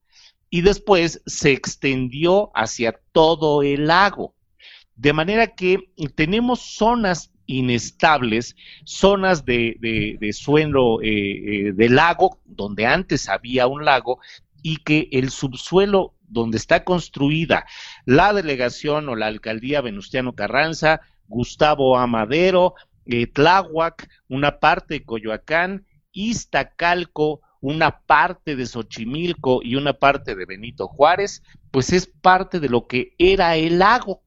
[0.51, 4.35] Y después se extendió hacia todo el lago.
[4.97, 9.76] De manera que tenemos zonas inestables, zonas de,
[10.20, 14.20] de, suelo eh, eh, de lago, donde antes había un lago,
[14.62, 17.66] y que el subsuelo donde está construida
[18.04, 25.87] la delegación o la alcaldía Venustiano Carranza, Gustavo Amadero, eh, Tláhuac, una parte de Coyoacán,
[26.12, 32.68] Iztacalco, una parte de Xochimilco y una parte de Benito Juárez, pues es parte de
[32.68, 34.22] lo que era el lago.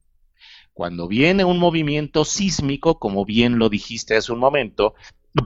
[0.79, 4.93] Cuando viene un movimiento sísmico, como bien lo dijiste hace un momento,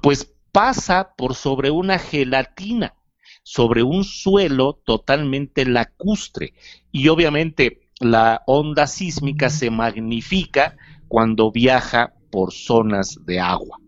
[0.03, 2.93] pues pasa por sobre una gelatina,
[3.41, 6.53] sobre un suelo totalmente lacustre.
[6.91, 13.79] Y obviamente la onda sísmica se magnifica cuando viaja por zonas de agua.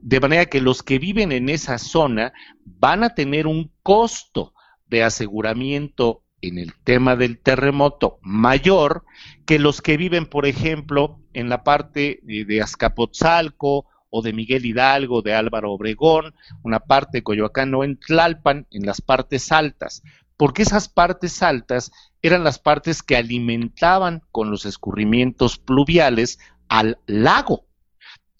[0.00, 2.32] De manera que los que viven en esa zona
[2.64, 4.54] van a tener un costo
[4.86, 9.04] de aseguramiento en el tema del terremoto mayor
[9.46, 15.22] que los que viven, por ejemplo, en la parte de Azcapotzalco o de Miguel Hidalgo,
[15.22, 20.02] de Álvaro Obregón, una parte de Coyoacán o en Tlalpan, en las partes altas,
[20.36, 21.90] porque esas partes altas
[22.22, 27.66] eran las partes que alimentaban con los escurrimientos pluviales al lago.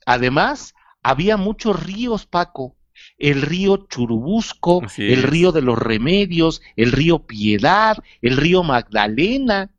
[0.05, 2.76] Además, había muchos ríos, Paco,
[3.19, 9.71] el río Churubusco, el río de los Remedios, el río Piedad, el río Magdalena.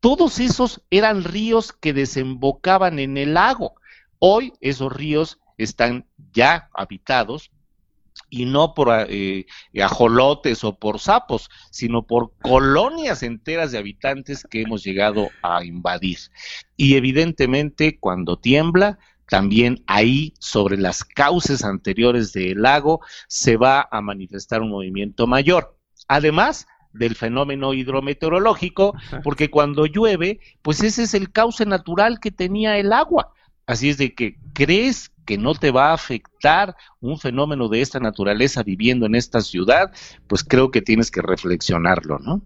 [0.00, 3.74] Todos esos eran ríos que desembocaban en el lago.
[4.18, 7.50] Hoy esos ríos están ya habitados
[8.30, 9.46] y no por eh,
[9.82, 16.18] ajolotes o por sapos, sino por colonias enteras de habitantes que hemos llegado a invadir.
[16.76, 18.98] Y evidentemente cuando tiembla,
[19.30, 25.78] también ahí sobre las cauces anteriores del lago se va a manifestar un movimiento mayor.
[26.08, 32.76] Además, del fenómeno hidrometeorológico, porque cuando llueve, pues ese es el cauce natural que tenía
[32.76, 33.32] el agua.
[33.66, 38.00] Así es de que crees que no te va a afectar un fenómeno de esta
[38.00, 39.92] naturaleza viviendo en esta ciudad,
[40.26, 42.42] pues creo que tienes que reflexionarlo, ¿no?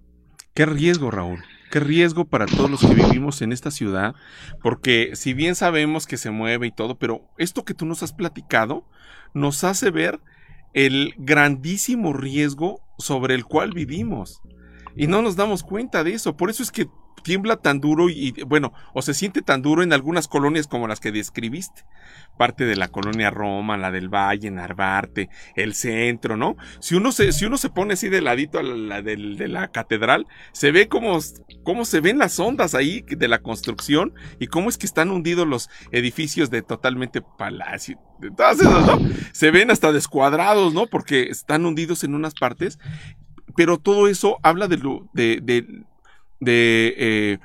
[0.52, 1.42] Qué riesgo, Raúl.
[1.74, 4.14] Qué riesgo para todos los que vivimos en esta ciudad,
[4.62, 8.12] porque si bien sabemos que se mueve y todo, pero esto que tú nos has
[8.12, 8.84] platicado
[9.32, 10.20] nos hace ver
[10.72, 14.40] el grandísimo riesgo sobre el cual vivimos.
[14.94, 16.36] Y no nos damos cuenta de eso.
[16.36, 16.86] Por eso es que
[17.22, 21.00] tiembla tan duro y, bueno, o se siente tan duro en algunas colonias como las
[21.00, 21.84] que describiste.
[22.36, 26.56] Parte de la colonia Roma, la del Valle, Narvarte, el centro, ¿no?
[26.80, 30.26] Si uno se, si uno se pone así de ladito a la, de, la catedral,
[30.52, 31.18] se ve cómo,
[31.62, 35.46] cómo se ven las ondas ahí de la construcción y cómo es que están hundidos
[35.46, 37.98] los edificios de totalmente palacio.
[38.20, 39.00] Entonces, ¿no?
[39.32, 40.86] Se ven hasta descuadrados, ¿no?
[40.86, 42.78] Porque están hundidos en unas partes
[43.56, 45.84] pero todo eso habla de, lo, de, de,
[46.52, 47.38] eh,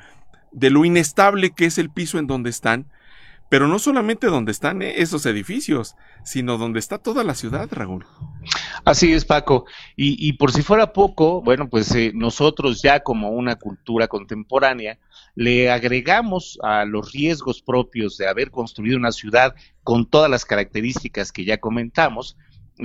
[0.52, 2.88] de lo inestable que es el piso en donde están,
[3.50, 8.06] pero no solamente donde están eh, esos edificios, sino donde está toda la ciudad, Raúl.
[8.86, 9.66] Así es, Paco.
[9.96, 15.00] Y, por si fuera poco, bueno, pues eh, nosotros ya como una cultura contemporánea
[15.36, 21.32] le agregamos a los riesgos propios de haber construido una ciudad con todas las características
[21.32, 22.38] que ya comentamos,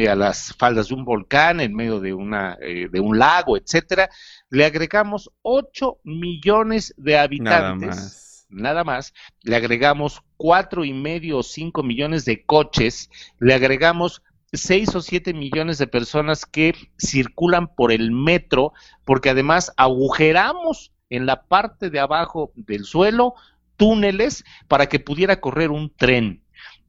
[0.08, 4.10] a las faldas de un volcán, en medio de, una, de un lago, etcétera,
[4.50, 8.46] le agregamos 8 millones de habitantes.
[8.48, 9.12] Nada más.
[9.42, 13.10] Le agregamos cuatro y medio o 5 millones de coches.
[13.38, 18.72] Le agregamos 6 o 7 millones de personas que circulan por el metro,
[19.04, 23.34] porque además agujeramos en la parte de abajo del suelo
[23.76, 26.43] túneles para que pudiera correr un tren.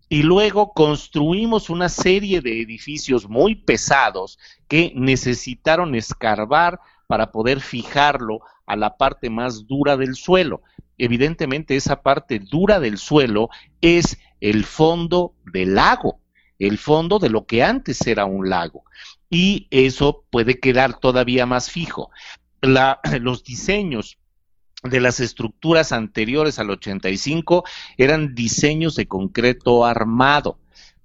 [0.08, 4.38] Y luego construimos una serie de edificios muy pesados
[4.68, 10.62] que necesitaron escarbar para poder fijarlo a la parte más dura del suelo.
[10.98, 13.50] Evidentemente esa parte dura del suelo
[13.82, 16.20] es el fondo del lago,
[16.60, 18.84] el fondo de lo que antes era un lago.
[19.30, 22.12] Y eso puede quedar todavía más fijo.
[22.62, 24.18] los diseños
[24.90, 27.64] de las estructuras anteriores al 85
[27.98, 30.58] eran diseños de concreto armado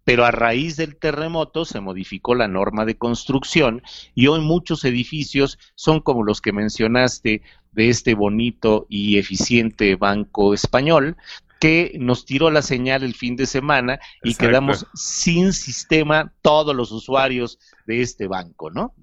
[0.05, 3.83] pero a raíz del terremoto se modificó la norma de construcción
[4.15, 10.55] y hoy muchos edificios son como los que mencionaste de este bonito y eficiente banco
[10.55, 11.17] español
[11.61, 16.91] que nos tiró la señal el fin de semana y quedamos sin sistema todos los
[16.91, 18.95] usuarios de este banco, ¿no?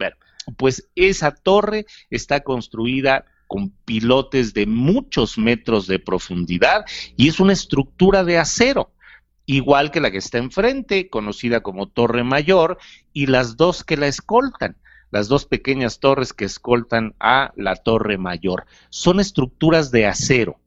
[0.58, 7.54] pues esa torre está construida con pilotes de muchos metros de profundidad y es una
[7.54, 8.92] estructura de acero
[9.48, 12.78] igual que la que está enfrente, conocida como Torre Mayor,
[13.14, 14.76] y las dos que la escoltan,
[15.10, 18.66] las dos pequeñas torres que escoltan a la Torre Mayor.
[18.90, 20.60] Son estructuras de acero.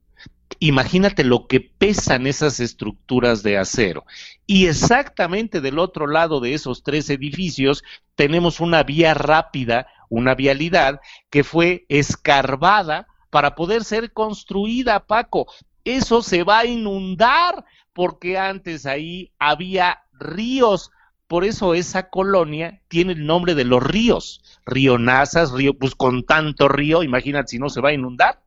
[0.58, 4.04] Imagínate lo que pesan esas estructuras de acero.
[4.52, 7.84] Y exactamente del otro lado de esos tres edificios
[8.16, 15.46] tenemos una vía rápida, una vialidad que fue escarbada para poder ser construida, Paco.
[15.84, 20.90] Eso se va a inundar porque antes ahí había ríos.
[21.28, 24.42] Por eso esa colonia tiene el nombre de los ríos.
[24.66, 28.40] Río Nazas, río, pues con tanto río, imagínate si no se va a inundar.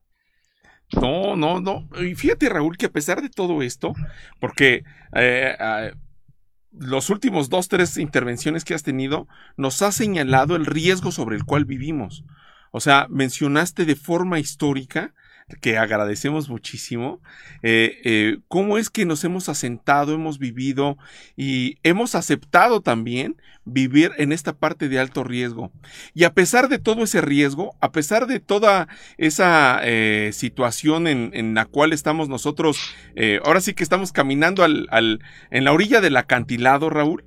[0.99, 1.87] No, no, no.
[2.01, 3.93] Y fíjate, Raúl, que a pesar de todo esto,
[4.39, 5.55] porque eh,
[6.71, 9.27] los últimos dos, tres intervenciones que has tenido
[9.57, 12.23] nos ha señalado el riesgo sobre el cual vivimos.
[12.71, 15.13] O sea, mencionaste de forma histórica
[15.61, 17.21] que agradecemos muchísimo,
[17.61, 20.97] eh, eh, cómo es que nos hemos asentado, hemos vivido
[21.35, 23.35] y hemos aceptado también
[23.65, 25.71] vivir en esta parte de alto riesgo.
[26.13, 28.87] Y a pesar de todo ese riesgo, a pesar de toda
[29.17, 32.79] esa eh, situación en, la cual estamos nosotros,
[33.43, 35.19] ahora sí que estamos caminando al,
[35.51, 37.25] en la orilla del acantilado, Raúl,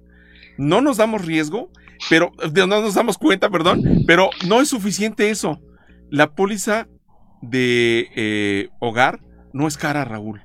[0.58, 1.70] no nos damos riesgo,
[2.08, 5.60] pero no nos damos cuenta, perdón, pero no es suficiente eso.
[6.10, 6.88] La póliza
[7.42, 9.20] de eh, hogar
[9.52, 10.42] no es cara, Raúl.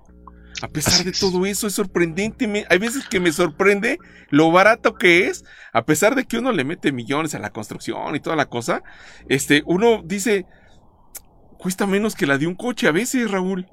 [0.62, 2.66] A pesar de todo eso, es sorprendente.
[2.70, 3.98] hay veces que me sorprende
[4.30, 8.16] lo barato que es, a pesar de que uno le mete millones a la construcción
[8.16, 8.84] y toda la cosa.
[9.28, 10.46] Este, uno dice,
[11.58, 13.68] cuesta menos que la de un coche a veces, Raúl.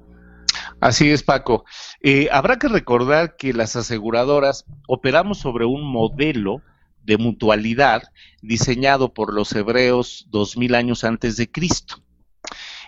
[0.81, 1.63] Así es, Paco.
[2.01, 6.63] Eh, habrá que recordar que las aseguradoras operamos sobre un modelo
[7.03, 8.03] de mutualidad
[8.41, 12.03] diseñado por los hebreos dos mil años antes de Cristo.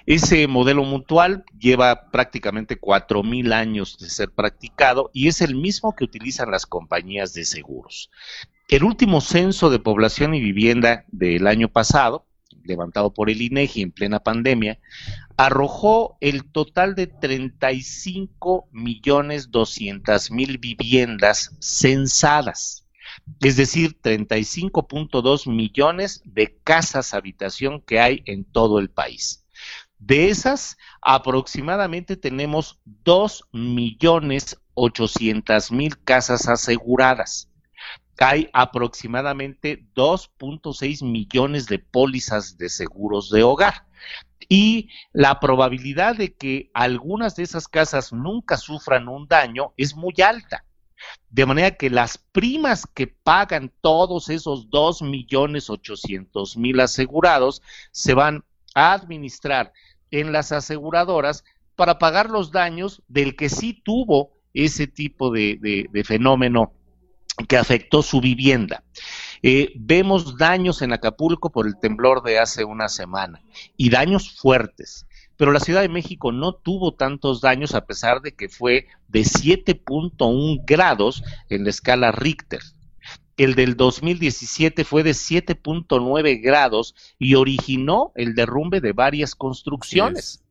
[0.05, 5.95] Ese modelo mutual lleva prácticamente cuatro mil años de ser practicado y es el mismo
[5.95, 8.09] que utilizan las compañías de seguros.
[8.67, 12.25] El último censo de población y vivienda del año pasado,
[12.63, 14.79] levantado por el INEGI en plena pandemia,
[15.37, 22.87] arrojó el total de 35 millones 200 mil viviendas censadas,
[23.41, 29.40] es decir, 35.2 millones de casas habitación que hay en todo el país.
[30.01, 37.51] De esas, aproximadamente tenemos 2 millones 800 mil casas aseguradas.
[38.19, 43.85] Hay aproximadamente 2.6 millones de pólizas de seguros de hogar.
[44.49, 50.15] Y la probabilidad de que algunas de esas casas nunca sufran un daño es muy
[50.25, 50.65] alta.
[51.29, 58.15] De manera que las primas que pagan todos esos 2 millones 800 mil asegurados se
[58.15, 58.43] van
[58.73, 59.73] a administrar
[60.11, 61.43] en las aseguradoras
[61.75, 66.73] para pagar los daños del que sí tuvo ese tipo de, fenómeno
[67.47, 68.83] que afectó su vivienda.
[69.41, 73.41] Eh, vemos daños en Acapulco por el temblor de hace una semana
[73.75, 75.07] y daños fuertes,
[75.37, 79.21] pero la Ciudad de México no tuvo tantos daños a pesar de que fue de
[79.21, 82.61] 7.1 grados en la escala Richter.
[83.37, 90.43] El del 2017 fue de 7.9 grados y originó el derrumbe de varias construcciones.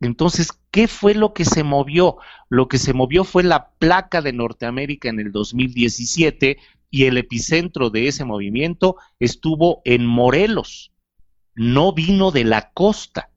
[0.00, 2.16] Entonces, ¿qué fue lo que se movió?
[2.48, 6.58] Lo que se movió fue la placa de Norteamérica en el 2017
[6.90, 10.92] y el epicentro de ese movimiento estuvo en Morelos.
[11.54, 13.30] No vino de la costa,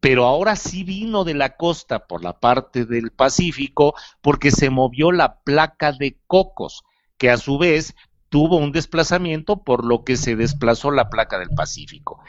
[0.00, 5.12] pero ahora sí vino de la costa por la parte del Pacífico porque se movió
[5.12, 6.82] la placa de Cocos,
[7.18, 7.94] que a su vez
[8.28, 12.20] tuvo un desplazamiento por lo que se desplazó la placa del Pacífico.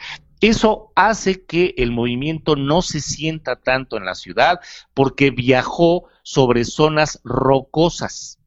[0.41, 4.59] Eso hace que el movimiento no se sienta tanto en la ciudad
[4.93, 8.39] porque viajó sobre zonas rocosas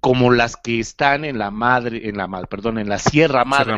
[0.00, 3.74] como las que están en la madre, en la perdón, en la Sierra Madre,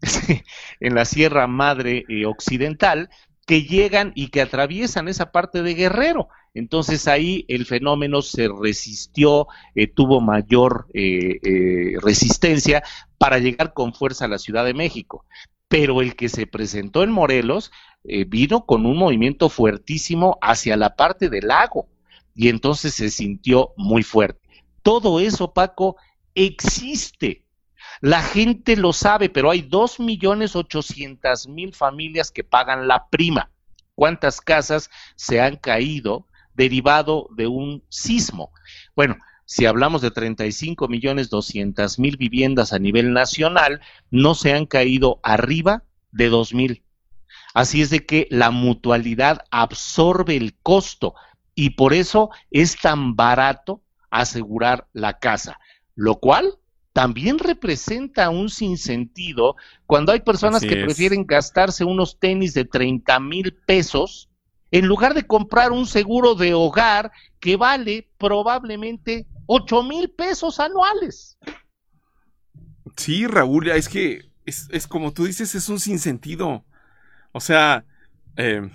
[0.80, 3.10] en la Sierra Madre eh, Occidental,
[3.46, 6.28] que llegan y que atraviesan esa parte de Guerrero.
[6.54, 12.84] Entonces ahí el fenómeno se resistió, eh, tuvo mayor eh, eh, resistencia
[13.18, 15.26] para llegar con fuerza a la Ciudad de México.
[15.66, 17.72] Pero el que se presentó en Morelos
[18.28, 21.88] vino con un movimiento fuertísimo hacia la parte del lago
[22.34, 24.46] y entonces se sintió muy fuerte.
[24.82, 25.96] Todo eso, Paco,
[26.34, 27.46] existe.
[28.02, 33.50] La gente lo sabe, pero hay dos millones ochocientas mil familias que pagan la prima.
[33.94, 38.50] ¿Cuántas casas se han caído derivado de un sismo.
[38.96, 43.80] Bueno, si hablamos de 35 millones 200 mil viviendas a nivel nacional,
[44.10, 46.82] no se han caído arriba de 2 mil.
[47.52, 51.14] Así es de que la mutualidad absorbe el costo
[51.54, 55.58] y por eso es tan barato asegurar la casa,
[55.94, 56.58] lo cual
[56.92, 63.52] también representa un sinsentido cuando hay personas que prefieren gastarse unos tenis de 30 mil
[63.66, 64.30] pesos
[64.74, 71.38] en lugar de comprar un seguro de hogar que vale probablemente 8 mil pesos anuales.
[72.96, 76.64] Sí, Raúl, es que es, como tú dices, es un sinsentido.
[77.30, 77.84] O sea,
[78.36, 78.68] eh,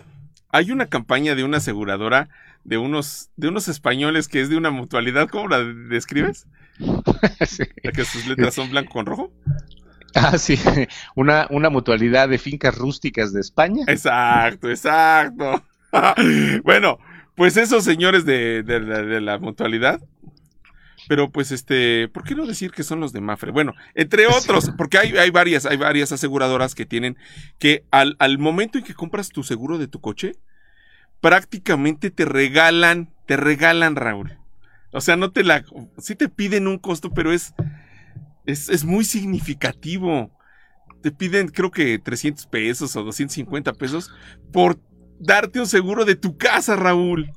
[0.48, 2.30] hay una campaña de una aseguradora
[2.64, 6.48] de unos, de unos españoles que es de una mutualidad, ¿cómo la describes?
[7.84, 9.34] La que sus letras son blanco con rojo.
[10.16, 10.58] Ah, sí,
[11.16, 13.84] una, una mutualidad de fincas rústicas de España.
[13.88, 15.62] Exacto, exacto.
[16.64, 17.00] bueno,
[17.36, 18.64] pues esos señores de,
[19.22, 20.02] la, mutualidad.
[21.08, 23.52] Pero pues este, ¿por qué no decir que son los de Mafre?
[23.52, 27.18] Bueno, entre otros, porque hay, hay varias, hay varias aseguradoras que tienen
[27.58, 30.34] que al, al momento en que compras tu seguro de tu coche,
[31.22, 34.38] prácticamente te regalan, te regalan, Raúl.
[34.92, 35.64] O sea, no te la,
[35.98, 37.54] sí te piden un costo, pero es,
[38.46, 40.32] es, es muy significativo.
[41.02, 44.12] Te piden, creo que 300 pesos o 250 pesos
[44.52, 44.80] por
[45.20, 47.32] darte un seguro de tu casa, Raúl.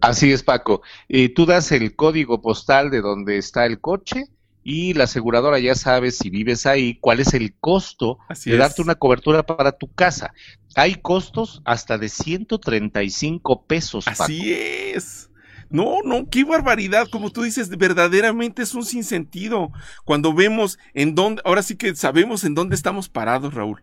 [0.00, 0.82] Así es, Paco.
[1.08, 4.24] Eh, tú das el código postal de donde está el coche
[4.62, 8.96] y la aseguradora ya sabe si vives ahí cuál es el costo de darte una
[8.96, 10.32] cobertura para tu casa.
[10.74, 14.06] Hay costos hasta de 135 pesos.
[14.08, 15.30] Así es.
[15.70, 19.72] No, no, qué barbaridad, como tú dices, verdaderamente es un sinsentido.
[20.04, 23.82] Cuando vemos en dónde, ahora sí que sabemos en dónde estamos parados, Raúl.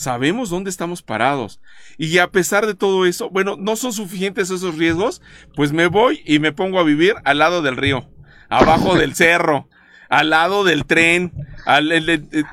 [0.00, 1.60] Sabemos dónde estamos parados.
[1.98, 5.20] Y a pesar de todo eso, bueno, no son suficientes esos riesgos,
[5.54, 8.08] pues me voy y me pongo a vivir al lado del río,
[8.48, 9.68] abajo del cerro,
[10.08, 11.34] al lado del tren,
[11.66, 11.90] al,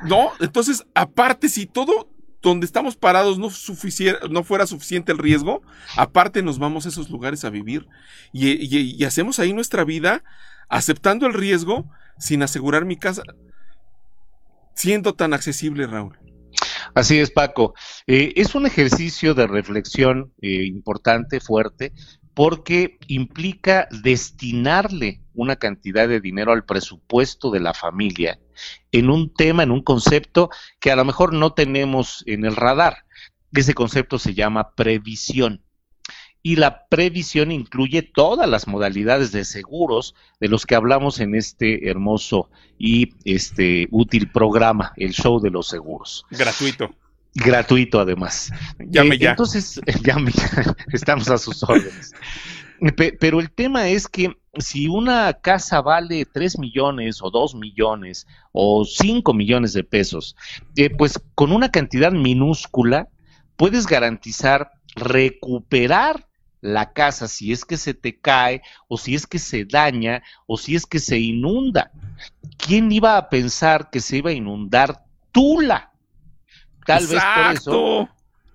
[0.04, 3.48] no, entonces, aparte, si todo donde estamos parados no,
[4.28, 5.62] no fuera suficiente el riesgo,
[5.96, 7.88] aparte nos vamos a esos lugares a vivir
[8.30, 10.22] y, hacemos ahí nuestra vida
[10.68, 13.22] aceptando el riesgo sin asegurar mi casa,
[14.74, 16.27] siendo tan accesible, Raúl.
[16.98, 17.74] Así es, Paco.
[18.08, 21.92] Eh, es un ejercicio de reflexión eh, importante, fuerte,
[22.34, 28.40] porque implica destinarle una cantidad de dinero al presupuesto de la familia
[28.90, 33.04] en un tema, en un concepto que a lo mejor no tenemos en el radar.
[33.52, 35.62] Ese concepto se llama previsión.
[36.42, 41.88] Y la previsión incluye todas las modalidades de seguros de los que hablamos en este
[41.88, 46.24] hermoso y este útil programa, el show de los seguros.
[46.30, 46.90] Gratuito.
[47.34, 48.50] Gratuito además.
[48.78, 49.30] Llame eh, ya.
[49.30, 50.74] Entonces, llame ya.
[50.92, 52.14] Estamos a sus órdenes.
[53.18, 58.84] Pero el tema es que si una casa vale 3 millones o 2 millones o
[58.84, 60.36] 5 millones de pesos,
[60.76, 63.08] eh, pues con una cantidad minúscula
[63.56, 66.27] puedes garantizar recuperar
[66.60, 70.56] la casa si es que se te cae o si es que se daña o
[70.56, 71.90] si es que se inunda.
[72.56, 75.92] ¿Quién iba a pensar que se iba a inundar Tula?
[76.84, 78.08] Tal vez por eso,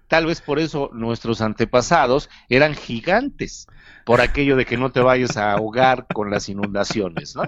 [0.08, 3.68] tal vez por eso nuestros antepasados eran gigantes
[4.06, 7.43] por aquello de que no te vayas a ahogar con las inundaciones, ¿no?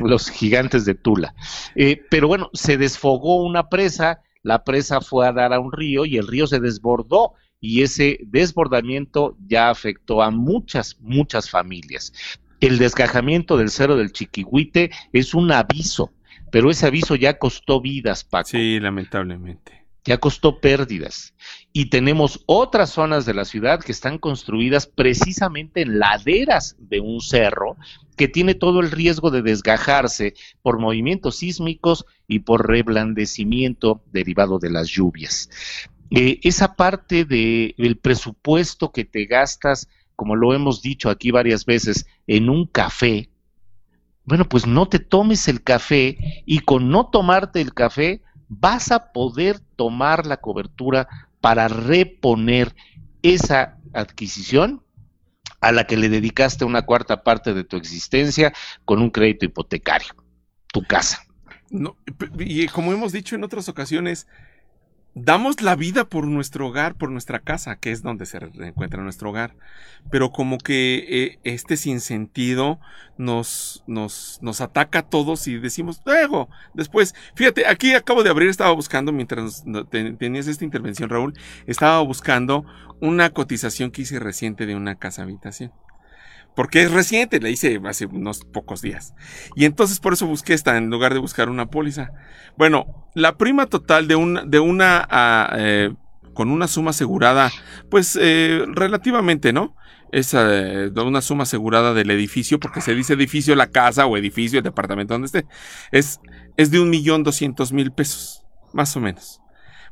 [0.00, 1.34] Los gigantes de Tula.
[1.74, 6.04] Eh, pero bueno, se desfogó una presa, la presa fue a dar a un río
[6.04, 12.12] y el río se desbordó y ese desbordamiento ya afectó a muchas, muchas familias.
[12.60, 16.12] El desgajamiento del cerro del Chiquihuite es un aviso,
[16.50, 18.50] pero ese aviso ya costó vidas, Paco.
[18.50, 21.34] Sí, lamentablemente ya costó pérdidas.
[21.72, 27.20] Y tenemos otras zonas de la ciudad que están construidas precisamente en laderas de un
[27.20, 27.76] cerro
[28.16, 34.70] que tiene todo el riesgo de desgajarse por movimientos sísmicos y por reblandecimiento derivado de
[34.70, 35.48] las lluvias.
[36.14, 42.06] Eh, esa parte del presupuesto que te gastas, como lo hemos dicho aquí varias veces,
[42.26, 43.30] en un café,
[44.24, 49.12] bueno, pues no te tomes el café y con no tomarte el café, vas a
[49.12, 51.08] poder tomar la cobertura
[51.40, 52.74] para reponer
[53.22, 54.82] esa adquisición
[55.60, 58.52] a la que le dedicaste una cuarta parte de tu existencia
[58.84, 60.14] con un crédito hipotecario,
[60.66, 61.24] tu casa.
[61.70, 61.96] No,
[62.38, 64.26] y como hemos dicho en otras ocasiones,
[65.14, 69.30] damos la vida por nuestro hogar, por nuestra casa, que es donde se encuentra nuestro
[69.30, 69.54] hogar.
[70.10, 72.80] Pero como que eh, este sinsentido
[73.18, 78.48] nos, nos, nos ataca a todos y decimos, luego, después, fíjate, aquí acabo de abrir,
[78.48, 79.64] estaba buscando, mientras
[80.18, 81.34] tenías esta intervención, Raúl,
[81.66, 82.64] estaba buscando
[83.00, 85.72] una cotización que hice reciente de una casa habitación
[86.54, 89.14] porque es reciente, la hice hace unos pocos días.
[89.56, 92.12] Y entonces por eso busqué esta en lugar de buscar una póliza.
[92.56, 95.94] Bueno, la prima total de una, de una ah, eh,
[96.34, 97.50] con una suma asegurada,
[97.90, 99.76] pues eh, relativamente, ¿no?
[100.10, 104.58] Esa de una suma asegurada del edificio, porque se dice edificio la casa o edificio
[104.58, 105.46] el departamento donde esté,
[105.90, 106.20] es,
[106.58, 108.44] es de un millón doscientos mil pesos,
[108.74, 109.40] más o menos.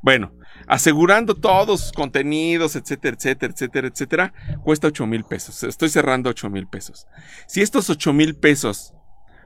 [0.02, 0.32] Bueno,
[0.70, 5.64] asegurando todos sus contenidos, etcétera, etcétera, etcétera, etcétera, cuesta 8 mil pesos.
[5.64, 7.08] Estoy cerrando 8 mil pesos.
[7.48, 8.94] Si estos 8 mil pesos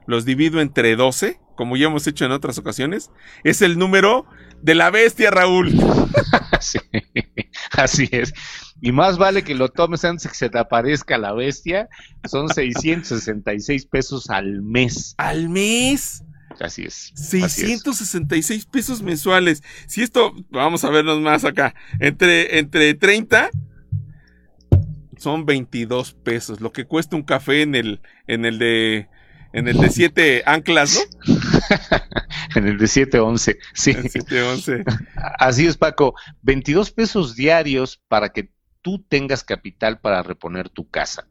[0.05, 3.09] los divido entre 12, como ya hemos hecho en otras ocasiones,
[3.43, 4.27] es el número
[4.61, 5.71] de la bestia, Raúl.
[6.59, 6.77] sí,
[7.71, 8.31] así es.
[8.79, 11.89] Y más vale que lo tomes antes de que se te aparezca la bestia.
[12.25, 15.15] Son 666 pesos al mes.
[15.17, 16.23] ¿Al mes?
[16.59, 17.11] Así es.
[17.15, 19.63] 666 pesos mensuales.
[19.87, 23.49] Si esto, vamos a vernos más acá, entre, entre 30
[25.17, 29.09] son 22 pesos, lo que cuesta un café en el, en el de,
[29.53, 31.35] en el de 7 anclas, ¿no?
[32.55, 33.95] en el de 711, sí.
[35.39, 36.15] Así es, Paco.
[36.41, 38.51] 22 pesos diarios para que
[38.81, 41.27] tú tengas capital para reponer tu casa.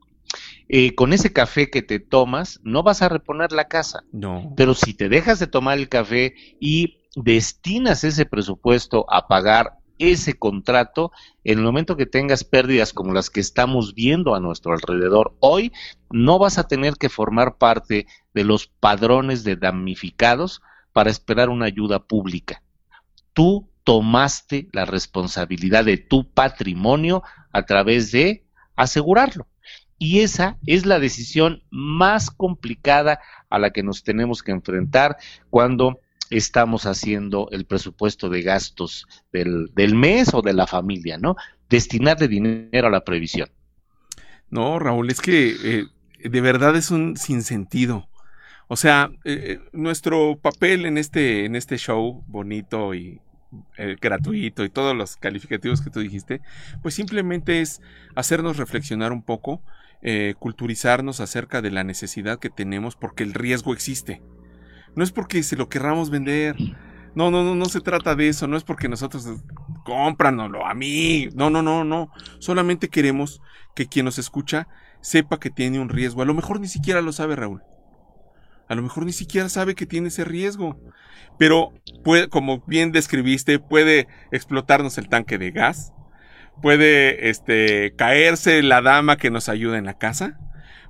[0.68, 4.04] Eh, con ese café que te tomas, no vas a reponer la casa.
[4.12, 4.52] No.
[4.56, 10.34] Pero si te dejas de tomar el café y destinas ese presupuesto a pagar ese
[10.34, 11.12] contrato,
[11.44, 15.72] en el momento que tengas pérdidas como las que estamos viendo a nuestro alrededor hoy,
[16.10, 20.62] no vas a tener que formar parte de los padrones de damnificados
[20.92, 22.62] para esperar una ayuda pública.
[23.32, 28.44] Tú tomaste la responsabilidad de tu patrimonio a través de
[28.76, 29.46] asegurarlo.
[29.98, 35.16] Y esa es la decisión más complicada a la que nos tenemos que enfrentar
[35.50, 41.36] cuando estamos haciendo el presupuesto de gastos del, del mes o de la familia, ¿no?
[41.68, 43.50] Destinarle dinero a la previsión.
[44.50, 45.86] No, Raúl, es que eh,
[46.28, 48.08] de verdad es un sinsentido.
[48.68, 53.20] O sea, eh, eh, nuestro papel en este, en este show bonito y
[54.00, 56.40] gratuito y todos los calificativos que tú dijiste,
[56.82, 57.80] pues simplemente es
[58.16, 59.62] hacernos reflexionar un poco,
[60.38, 64.22] culturizarnos acerca de la necesidad que tenemos porque el riesgo existe.
[64.94, 66.56] No es porque se lo querramos vender.
[67.14, 68.46] No, no, no, no se trata de eso.
[68.46, 69.26] No es porque nosotros
[69.84, 71.28] cómpranoslo a mí.
[71.34, 72.10] No, no, no, no.
[72.38, 73.40] Solamente queremos
[73.74, 74.68] que quien nos escucha
[75.00, 76.22] sepa que tiene un riesgo.
[76.22, 77.62] A lo mejor ni siquiera lo sabe Raúl.
[78.68, 80.78] A lo mejor ni siquiera sabe que tiene ese riesgo.
[81.38, 85.92] Pero, puede, como bien describiste, puede explotarnos el tanque de gas.
[86.62, 90.38] Puede este, caerse la dama que nos ayuda en la casa.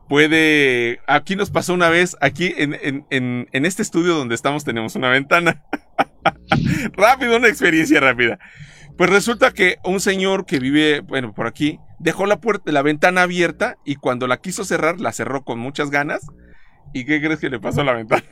[0.09, 1.01] Puede.
[1.07, 4.95] Aquí nos pasó una vez, aquí en, en, en, en este estudio donde estamos tenemos
[4.97, 5.63] una ventana.
[6.93, 8.39] Rápido, una experiencia rápida.
[8.97, 13.23] Pues resulta que un señor que vive, bueno, por aquí, dejó la puerta, la ventana
[13.23, 16.27] abierta y cuando la quiso cerrar, la cerró con muchas ganas.
[16.93, 18.23] ¿Y qué crees que le pasó a la ventana?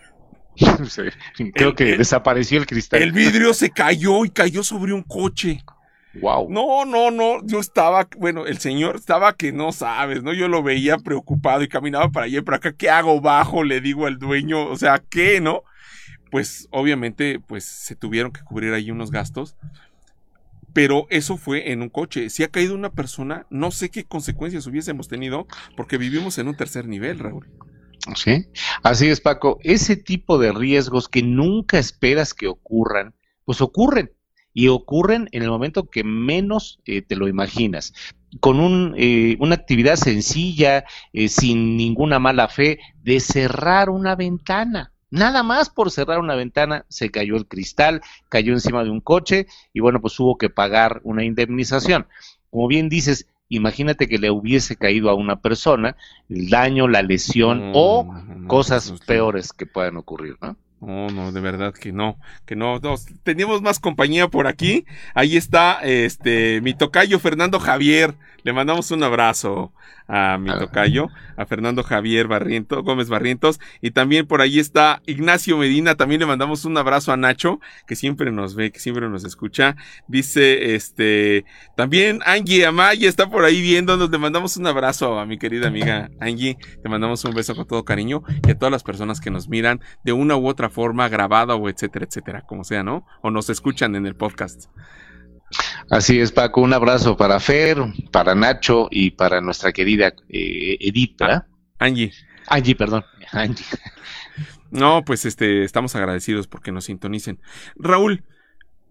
[1.54, 3.02] creo que desapareció el cristal.
[3.02, 5.64] El vidrio se cayó y cayó sobre un coche.
[6.20, 6.48] Wow.
[6.50, 7.44] No, no, no.
[7.46, 10.32] Yo estaba, bueno, el señor estaba que no sabes, ¿no?
[10.32, 12.72] Yo lo veía preocupado y caminaba para allá y para acá.
[12.72, 13.64] ¿Qué hago bajo?
[13.64, 15.62] Le digo al dueño, o sea, ¿qué, no?
[16.30, 19.56] Pues obviamente, pues se tuvieron que cubrir ahí unos gastos.
[20.72, 22.30] Pero eso fue en un coche.
[22.30, 25.46] Si ha caído una persona, no sé qué consecuencias hubiésemos tenido
[25.76, 27.46] porque vivimos en un tercer nivel, Raúl.
[28.16, 28.46] Sí,
[28.82, 29.58] así es, Paco.
[29.62, 34.10] Ese tipo de riesgos que nunca esperas que ocurran, pues ocurren.
[34.54, 37.94] Y ocurren en el momento que menos eh, te lo imaginas.
[38.40, 44.92] Con un, eh, una actividad sencilla, eh, sin ninguna mala fe, de cerrar una ventana.
[45.10, 48.00] Nada más por cerrar una ventana se cayó el cristal,
[48.30, 52.06] cayó encima de un coche y bueno, pues hubo que pagar una indemnización.
[52.50, 55.96] Como bien dices, imagínate que le hubiese caído a una persona
[56.30, 58.10] el daño, la lesión o
[58.46, 60.56] cosas peores que puedan ocurrir, ¿no?
[60.82, 62.96] No, no, de verdad que no, que no, no.
[63.22, 64.84] Teníamos más compañía por aquí.
[65.14, 68.16] Ahí está, este, mi tocayo Fernando Javier.
[68.42, 69.72] Le mandamos un abrazo
[70.14, 71.08] a mi tocayo,
[71.38, 76.26] a Fernando Javier Barriento, Gómez Barrientos, y también por ahí está Ignacio Medina, también le
[76.26, 79.74] mandamos un abrazo a Nacho, que siempre nos ve, que siempre nos escucha.
[80.08, 81.46] Dice, este,
[81.78, 86.10] también Angie Amaya está por ahí viéndonos, le mandamos un abrazo a mi querida amiga
[86.20, 89.48] Angie, te mandamos un beso con todo cariño y a todas las personas que nos
[89.48, 93.06] miran de una u otra forma, grabada o etcétera, etcétera, como sea, ¿no?
[93.22, 94.66] O nos escuchan en el podcast.
[95.90, 96.60] Así es, Paco.
[96.60, 97.78] Un abrazo para Fer,
[98.10, 101.46] para Nacho y para nuestra querida eh, Edita.
[101.78, 102.12] Angie.
[102.48, 103.04] Angie, perdón.
[103.32, 103.64] Angie.
[104.72, 107.38] No, pues este, estamos agradecidos porque nos sintonicen.
[107.76, 108.24] Raúl,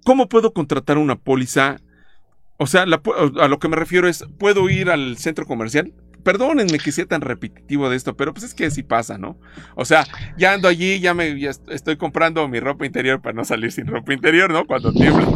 [0.05, 1.77] ¿cómo puedo contratar una póliza?
[2.57, 5.91] O sea, a lo que me refiero es, ¿puedo ir al centro comercial?
[6.23, 9.39] Perdónenme que sea tan repetitivo de esto, pero pues es que así pasa, ¿no?
[9.73, 10.05] O sea,
[10.37, 13.87] ya ando allí, ya me ya estoy comprando mi ropa interior para no salir sin
[13.87, 14.67] ropa interior, ¿no?
[14.67, 15.27] Cuando tiembla.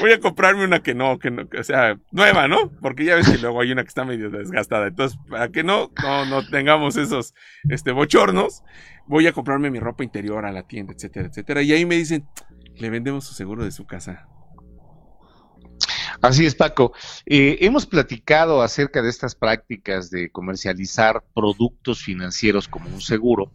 [0.00, 2.70] Voy a comprarme una que no, que no, que sea nueva, ¿no?
[2.80, 4.88] Porque ya ves que luego hay una que está medio desgastada.
[4.88, 7.34] Entonces, para que no, no, no tengamos esos
[7.68, 8.62] este, bochornos,
[9.06, 11.62] voy a comprarme mi ropa interior a la tienda, etcétera, etcétera.
[11.62, 12.26] Y ahí me dicen,
[12.76, 14.28] le vendemos su seguro de su casa.
[16.20, 16.92] Así es, Paco.
[17.26, 23.52] Eh, hemos platicado acerca de estas prácticas de comercializar productos financieros como un seguro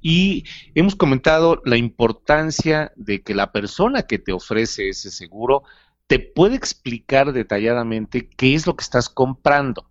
[0.00, 0.44] y
[0.74, 5.62] hemos comentado la importancia de que la persona que te ofrece ese seguro
[6.06, 9.86] te puede explicar detalladamente qué es lo que estás comprando.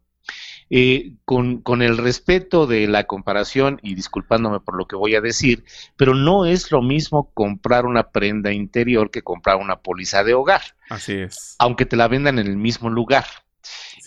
[0.71, 5.21] Eh, con, con, el respeto de la comparación y disculpándome por lo que voy a
[5.21, 5.63] decir,
[5.97, 10.61] pero no es lo mismo comprar una prenda interior que comprar una póliza de hogar.
[10.89, 11.55] Así es.
[11.57, 13.25] Aunque te la vendan en el mismo lugar.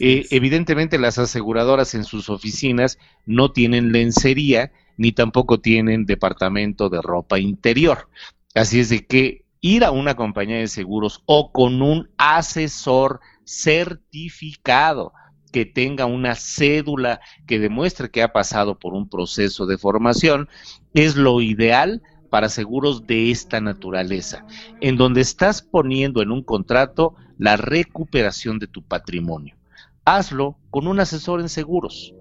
[0.01, 7.03] Eh, evidentemente las aseguradoras en sus oficinas no tienen lencería ni tampoco tienen departamento de
[7.03, 8.09] ropa interior.
[8.55, 15.13] Así es de que ir a una compañía de seguros o con un asesor certificado
[15.53, 20.49] que tenga una cédula que demuestre que ha pasado por un proceso de formación,
[20.95, 24.47] es lo ideal para seguros de esta naturaleza,
[24.81, 29.57] en donde estás poniendo en un contrato la recuperación de tu patrimonio.
[30.05, 32.15] Hazlo con un asesor en seguros.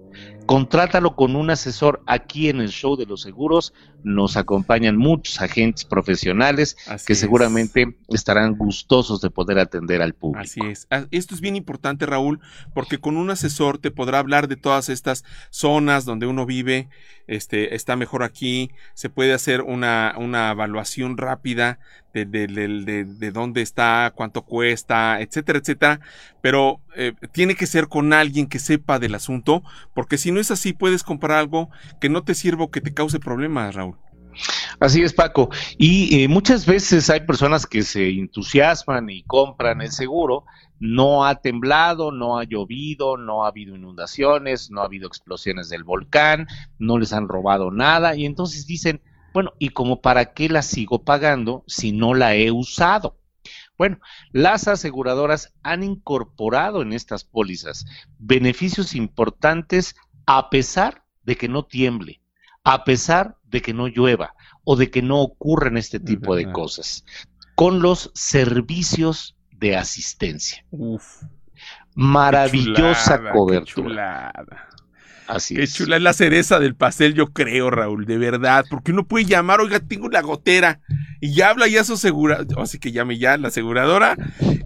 [0.46, 2.02] contrátalo con un asesor.
[2.06, 8.56] Aquí en el show de los seguros nos acompañan muchos agentes profesionales que seguramente estarán
[8.56, 10.42] gustosos de poder atender al público.
[10.42, 10.86] Así es.
[10.90, 12.40] Ah, esto es bien importante, Raúl,
[12.74, 16.88] porque con un asesor te podrá hablar de todas estas zonas donde uno vive,
[17.28, 21.78] este, está mejor aquí, se puede hacer una, una evaluación rápida
[22.12, 26.00] de, de, de, de, dónde está, cuánto cuesta, etcétera, etcétera.
[26.40, 29.62] Pero eh, tiene que ser con alguien que sepa del asunto,
[29.94, 32.94] porque si no es así, puedes comprar algo que no te sirva o que te
[32.94, 33.96] cause problemas, Raúl.
[34.80, 35.50] Así es, Paco.
[35.78, 40.44] Y eh, muchas veces hay personas que se entusiasman y compran el seguro.
[40.80, 45.84] No ha temblado, no ha llovido, no ha habido inundaciones, no ha habido explosiones del
[45.84, 46.48] volcán,
[46.78, 49.00] no les han robado nada y entonces dicen,
[49.32, 53.18] bueno, ¿y como para qué la sigo pagando si no la he usado?
[53.78, 53.98] Bueno,
[54.30, 57.86] las aseguradoras han incorporado en estas pólizas
[58.18, 62.20] beneficios importantes a pesar de que no tiemble,
[62.64, 67.04] a pesar de que no llueva o de que no ocurran este tipo de cosas,
[67.54, 70.64] con los servicios de asistencia.
[70.70, 71.22] Uf,
[71.94, 74.32] Maravillosa cobertura.
[75.32, 78.64] Así Qué chula es la cereza del pastel, yo creo, Raúl, de verdad.
[78.68, 80.80] Porque uno puede llamar, oiga, tengo la gotera.
[81.20, 82.62] Y ya habla ya su aseguradora.
[82.62, 84.16] Así que llame ya la aseguradora.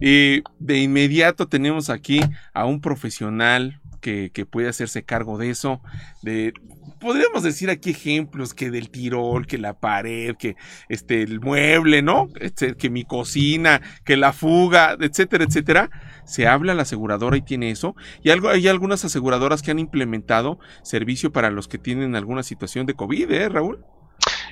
[0.01, 2.19] Y de inmediato tenemos aquí
[2.53, 5.81] a un profesional que, que, puede hacerse cargo de eso.
[6.21, 6.53] De,
[6.99, 10.55] podríamos decir aquí ejemplos que del tirol, que la pared, que
[10.89, 12.29] este, el mueble, ¿no?
[12.39, 15.89] Este, que mi cocina, que la fuga, etcétera, etcétera.
[16.25, 17.95] Se habla la aseguradora y tiene eso.
[18.21, 22.85] Y algo, hay algunas aseguradoras que han implementado servicio para los que tienen alguna situación
[22.85, 23.85] de COVID, ¿eh, Raúl?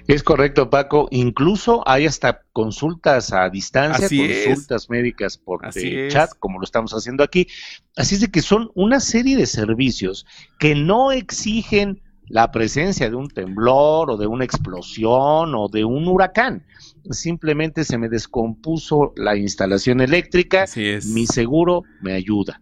[0.07, 1.07] Es correcto, Paco.
[1.11, 5.61] Incluso hay hasta consultas a distancia, consultas médicas por
[6.09, 7.47] chat, como lo estamos haciendo aquí.
[7.95, 10.25] Así es de que son una serie de servicios
[10.59, 16.07] que no exigen la presencia de un temblor o de una explosión o de un
[16.07, 16.65] huracán.
[17.09, 22.61] Simplemente se me descompuso la instalación eléctrica, mi seguro me ayuda.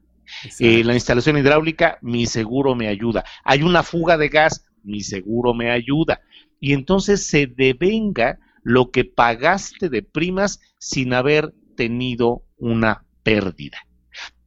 [0.60, 3.24] Eh, la instalación hidráulica, mi seguro me ayuda.
[3.44, 6.22] Hay una fuga de gas, mi seguro me ayuda.
[6.60, 13.78] Y entonces se devenga lo que pagaste de primas sin haber tenido una pérdida.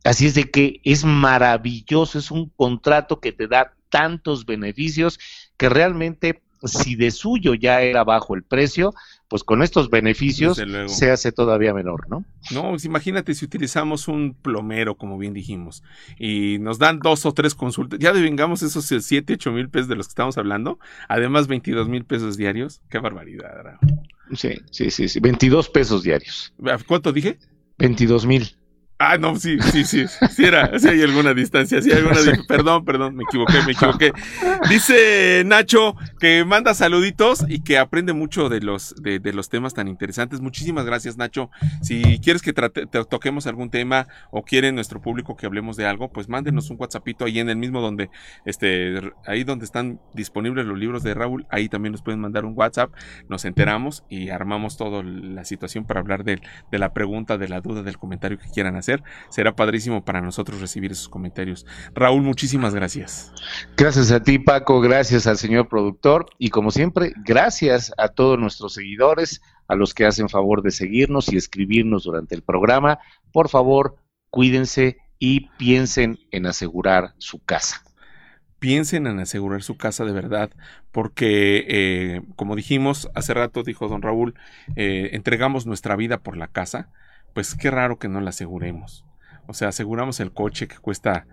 [0.05, 5.19] Así es de que es maravilloso, es un contrato que te da tantos beneficios
[5.57, 8.95] que realmente si de suyo ya era bajo el precio,
[9.29, 12.25] pues con estos beneficios se hace todavía menor, ¿no?
[12.51, 15.83] No, pues imagínate si utilizamos un plomero, como bien dijimos,
[16.19, 19.97] y nos dan dos o tres consultas, ya devengamos esos 7, 8 mil pesos de
[19.97, 20.79] los que estamos hablando,
[21.09, 23.79] además 22 mil pesos diarios, qué barbaridad.
[24.35, 26.53] Sí, sí, sí, sí, 22 pesos diarios.
[26.87, 27.39] ¿Cuánto dije?
[27.79, 28.57] 22 mil.
[28.99, 32.17] Ah, no, sí, sí, sí, sí era, sí hay alguna distancia, sí hay alguna,
[32.49, 34.11] perdón, perdón, me equivoqué, me equivoqué.
[34.71, 39.75] Dice Nacho que manda saluditos y que aprende mucho de los, de, de los temas
[39.75, 40.41] tan interesantes.
[40.41, 41.51] Muchísimas gracias, Nacho.
[41.83, 46.31] Si quieres que toquemos algún tema o quiere nuestro público que hablemos de algo, pues
[46.31, 48.09] mándenos un WhatsAppito ahí en el mismo donde,
[48.47, 52.55] este, ahí donde están disponibles los libros de Raúl, ahí también nos pueden mandar un
[52.57, 52.91] WhatsApp,
[53.29, 56.41] nos enteramos y armamos toda la situación para hablar de,
[56.73, 58.86] de la pregunta, de la duda, del comentario que quieran hacer.
[59.29, 61.67] Será padrísimo para nosotros recibir esos comentarios.
[61.95, 63.33] Raúl, muchísimas gracias.
[63.77, 68.75] Gracias a ti, Paco, gracias al señor productor y como siempre, gracias a todos nuestros
[68.75, 72.99] seguidores, a los que hacen favor de seguirnos y escribirnos durante el programa.
[73.33, 73.97] Por favor,
[74.31, 77.83] cuídense y piensen en asegurar su casa
[78.59, 80.51] piensen en asegurar su casa de verdad,
[80.91, 84.35] porque eh, como dijimos hace rato, dijo don Raúl,
[84.77, 86.91] eh, entregamos nuestra vida por la casa
[87.37, 89.05] pues qué raro que no la aseguremos.
[89.47, 91.27] O sea, aseguramos el coche que cuesta...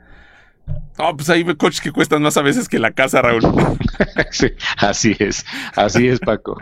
[0.98, 3.42] No, pues hay coches que cuestan más a veces que la casa, Raúl.
[4.32, 4.48] sí,
[4.80, 5.46] así es,
[5.78, 6.58] así es, Paco.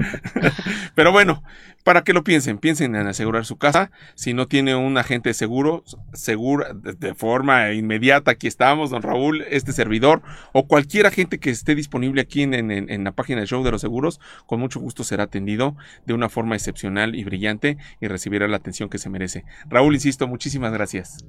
[0.94, 1.42] Pero bueno,
[1.82, 3.92] para que lo piensen, piensen en asegurar su casa.
[4.16, 9.74] Si no tiene un agente seguro, seguro de forma inmediata, aquí estamos, don Raúl, este
[9.74, 10.22] servidor,
[10.54, 14.20] o cualquier agente que esté disponible aquí en, la página del show de los seguros,
[14.46, 15.76] con mucho gusto será atendido
[16.06, 19.44] de una forma excepcional y brillante y recibirá la atención que se merece.
[19.68, 21.26] Raúl, insisto, muchísimas gracias.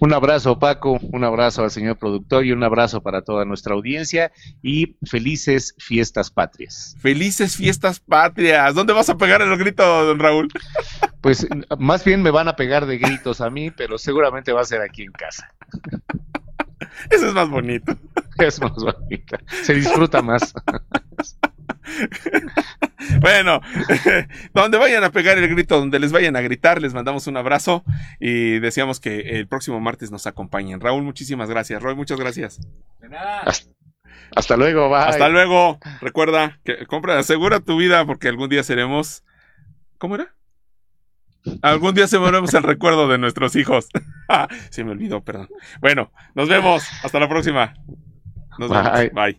[0.00, 4.32] Un abrazo, Paco, un abrazo al señor productor y un abrazo para toda nuestra audiencia
[4.62, 6.96] y felices fiestas patrias.
[7.00, 8.74] Felices fiestas patrias.
[8.74, 9.81] ¿Dónde vas a pegar el grito?
[9.84, 10.48] Don Raúl?
[11.20, 11.46] Pues
[11.78, 14.80] más bien me van a pegar de gritos a mí, pero seguramente va a ser
[14.80, 15.54] aquí en casa.
[17.10, 17.96] Eso es más bonito.
[18.38, 19.36] Es más bonito.
[19.62, 20.54] Se disfruta más.
[23.20, 23.60] Bueno,
[24.54, 27.84] donde vayan a pegar el grito, donde les vayan a gritar, les mandamos un abrazo
[28.20, 30.80] y deseamos que el próximo martes nos acompañen.
[30.80, 31.82] Raúl, muchísimas gracias.
[31.82, 32.60] Roy, muchas gracias.
[33.00, 33.44] De nada.
[34.34, 34.98] Hasta luego, bye.
[34.98, 35.78] Hasta luego.
[36.00, 39.24] Recuerda que compra, asegura tu vida porque algún día seremos.
[40.02, 40.34] ¿Cómo era?
[41.62, 43.86] Algún día seremos el recuerdo de nuestros hijos.
[44.70, 45.48] Se me olvidó, perdón.
[45.80, 46.82] Bueno, nos vemos.
[47.04, 47.72] Hasta la próxima.
[48.58, 49.12] Nos vemos.
[49.12, 49.38] Bye.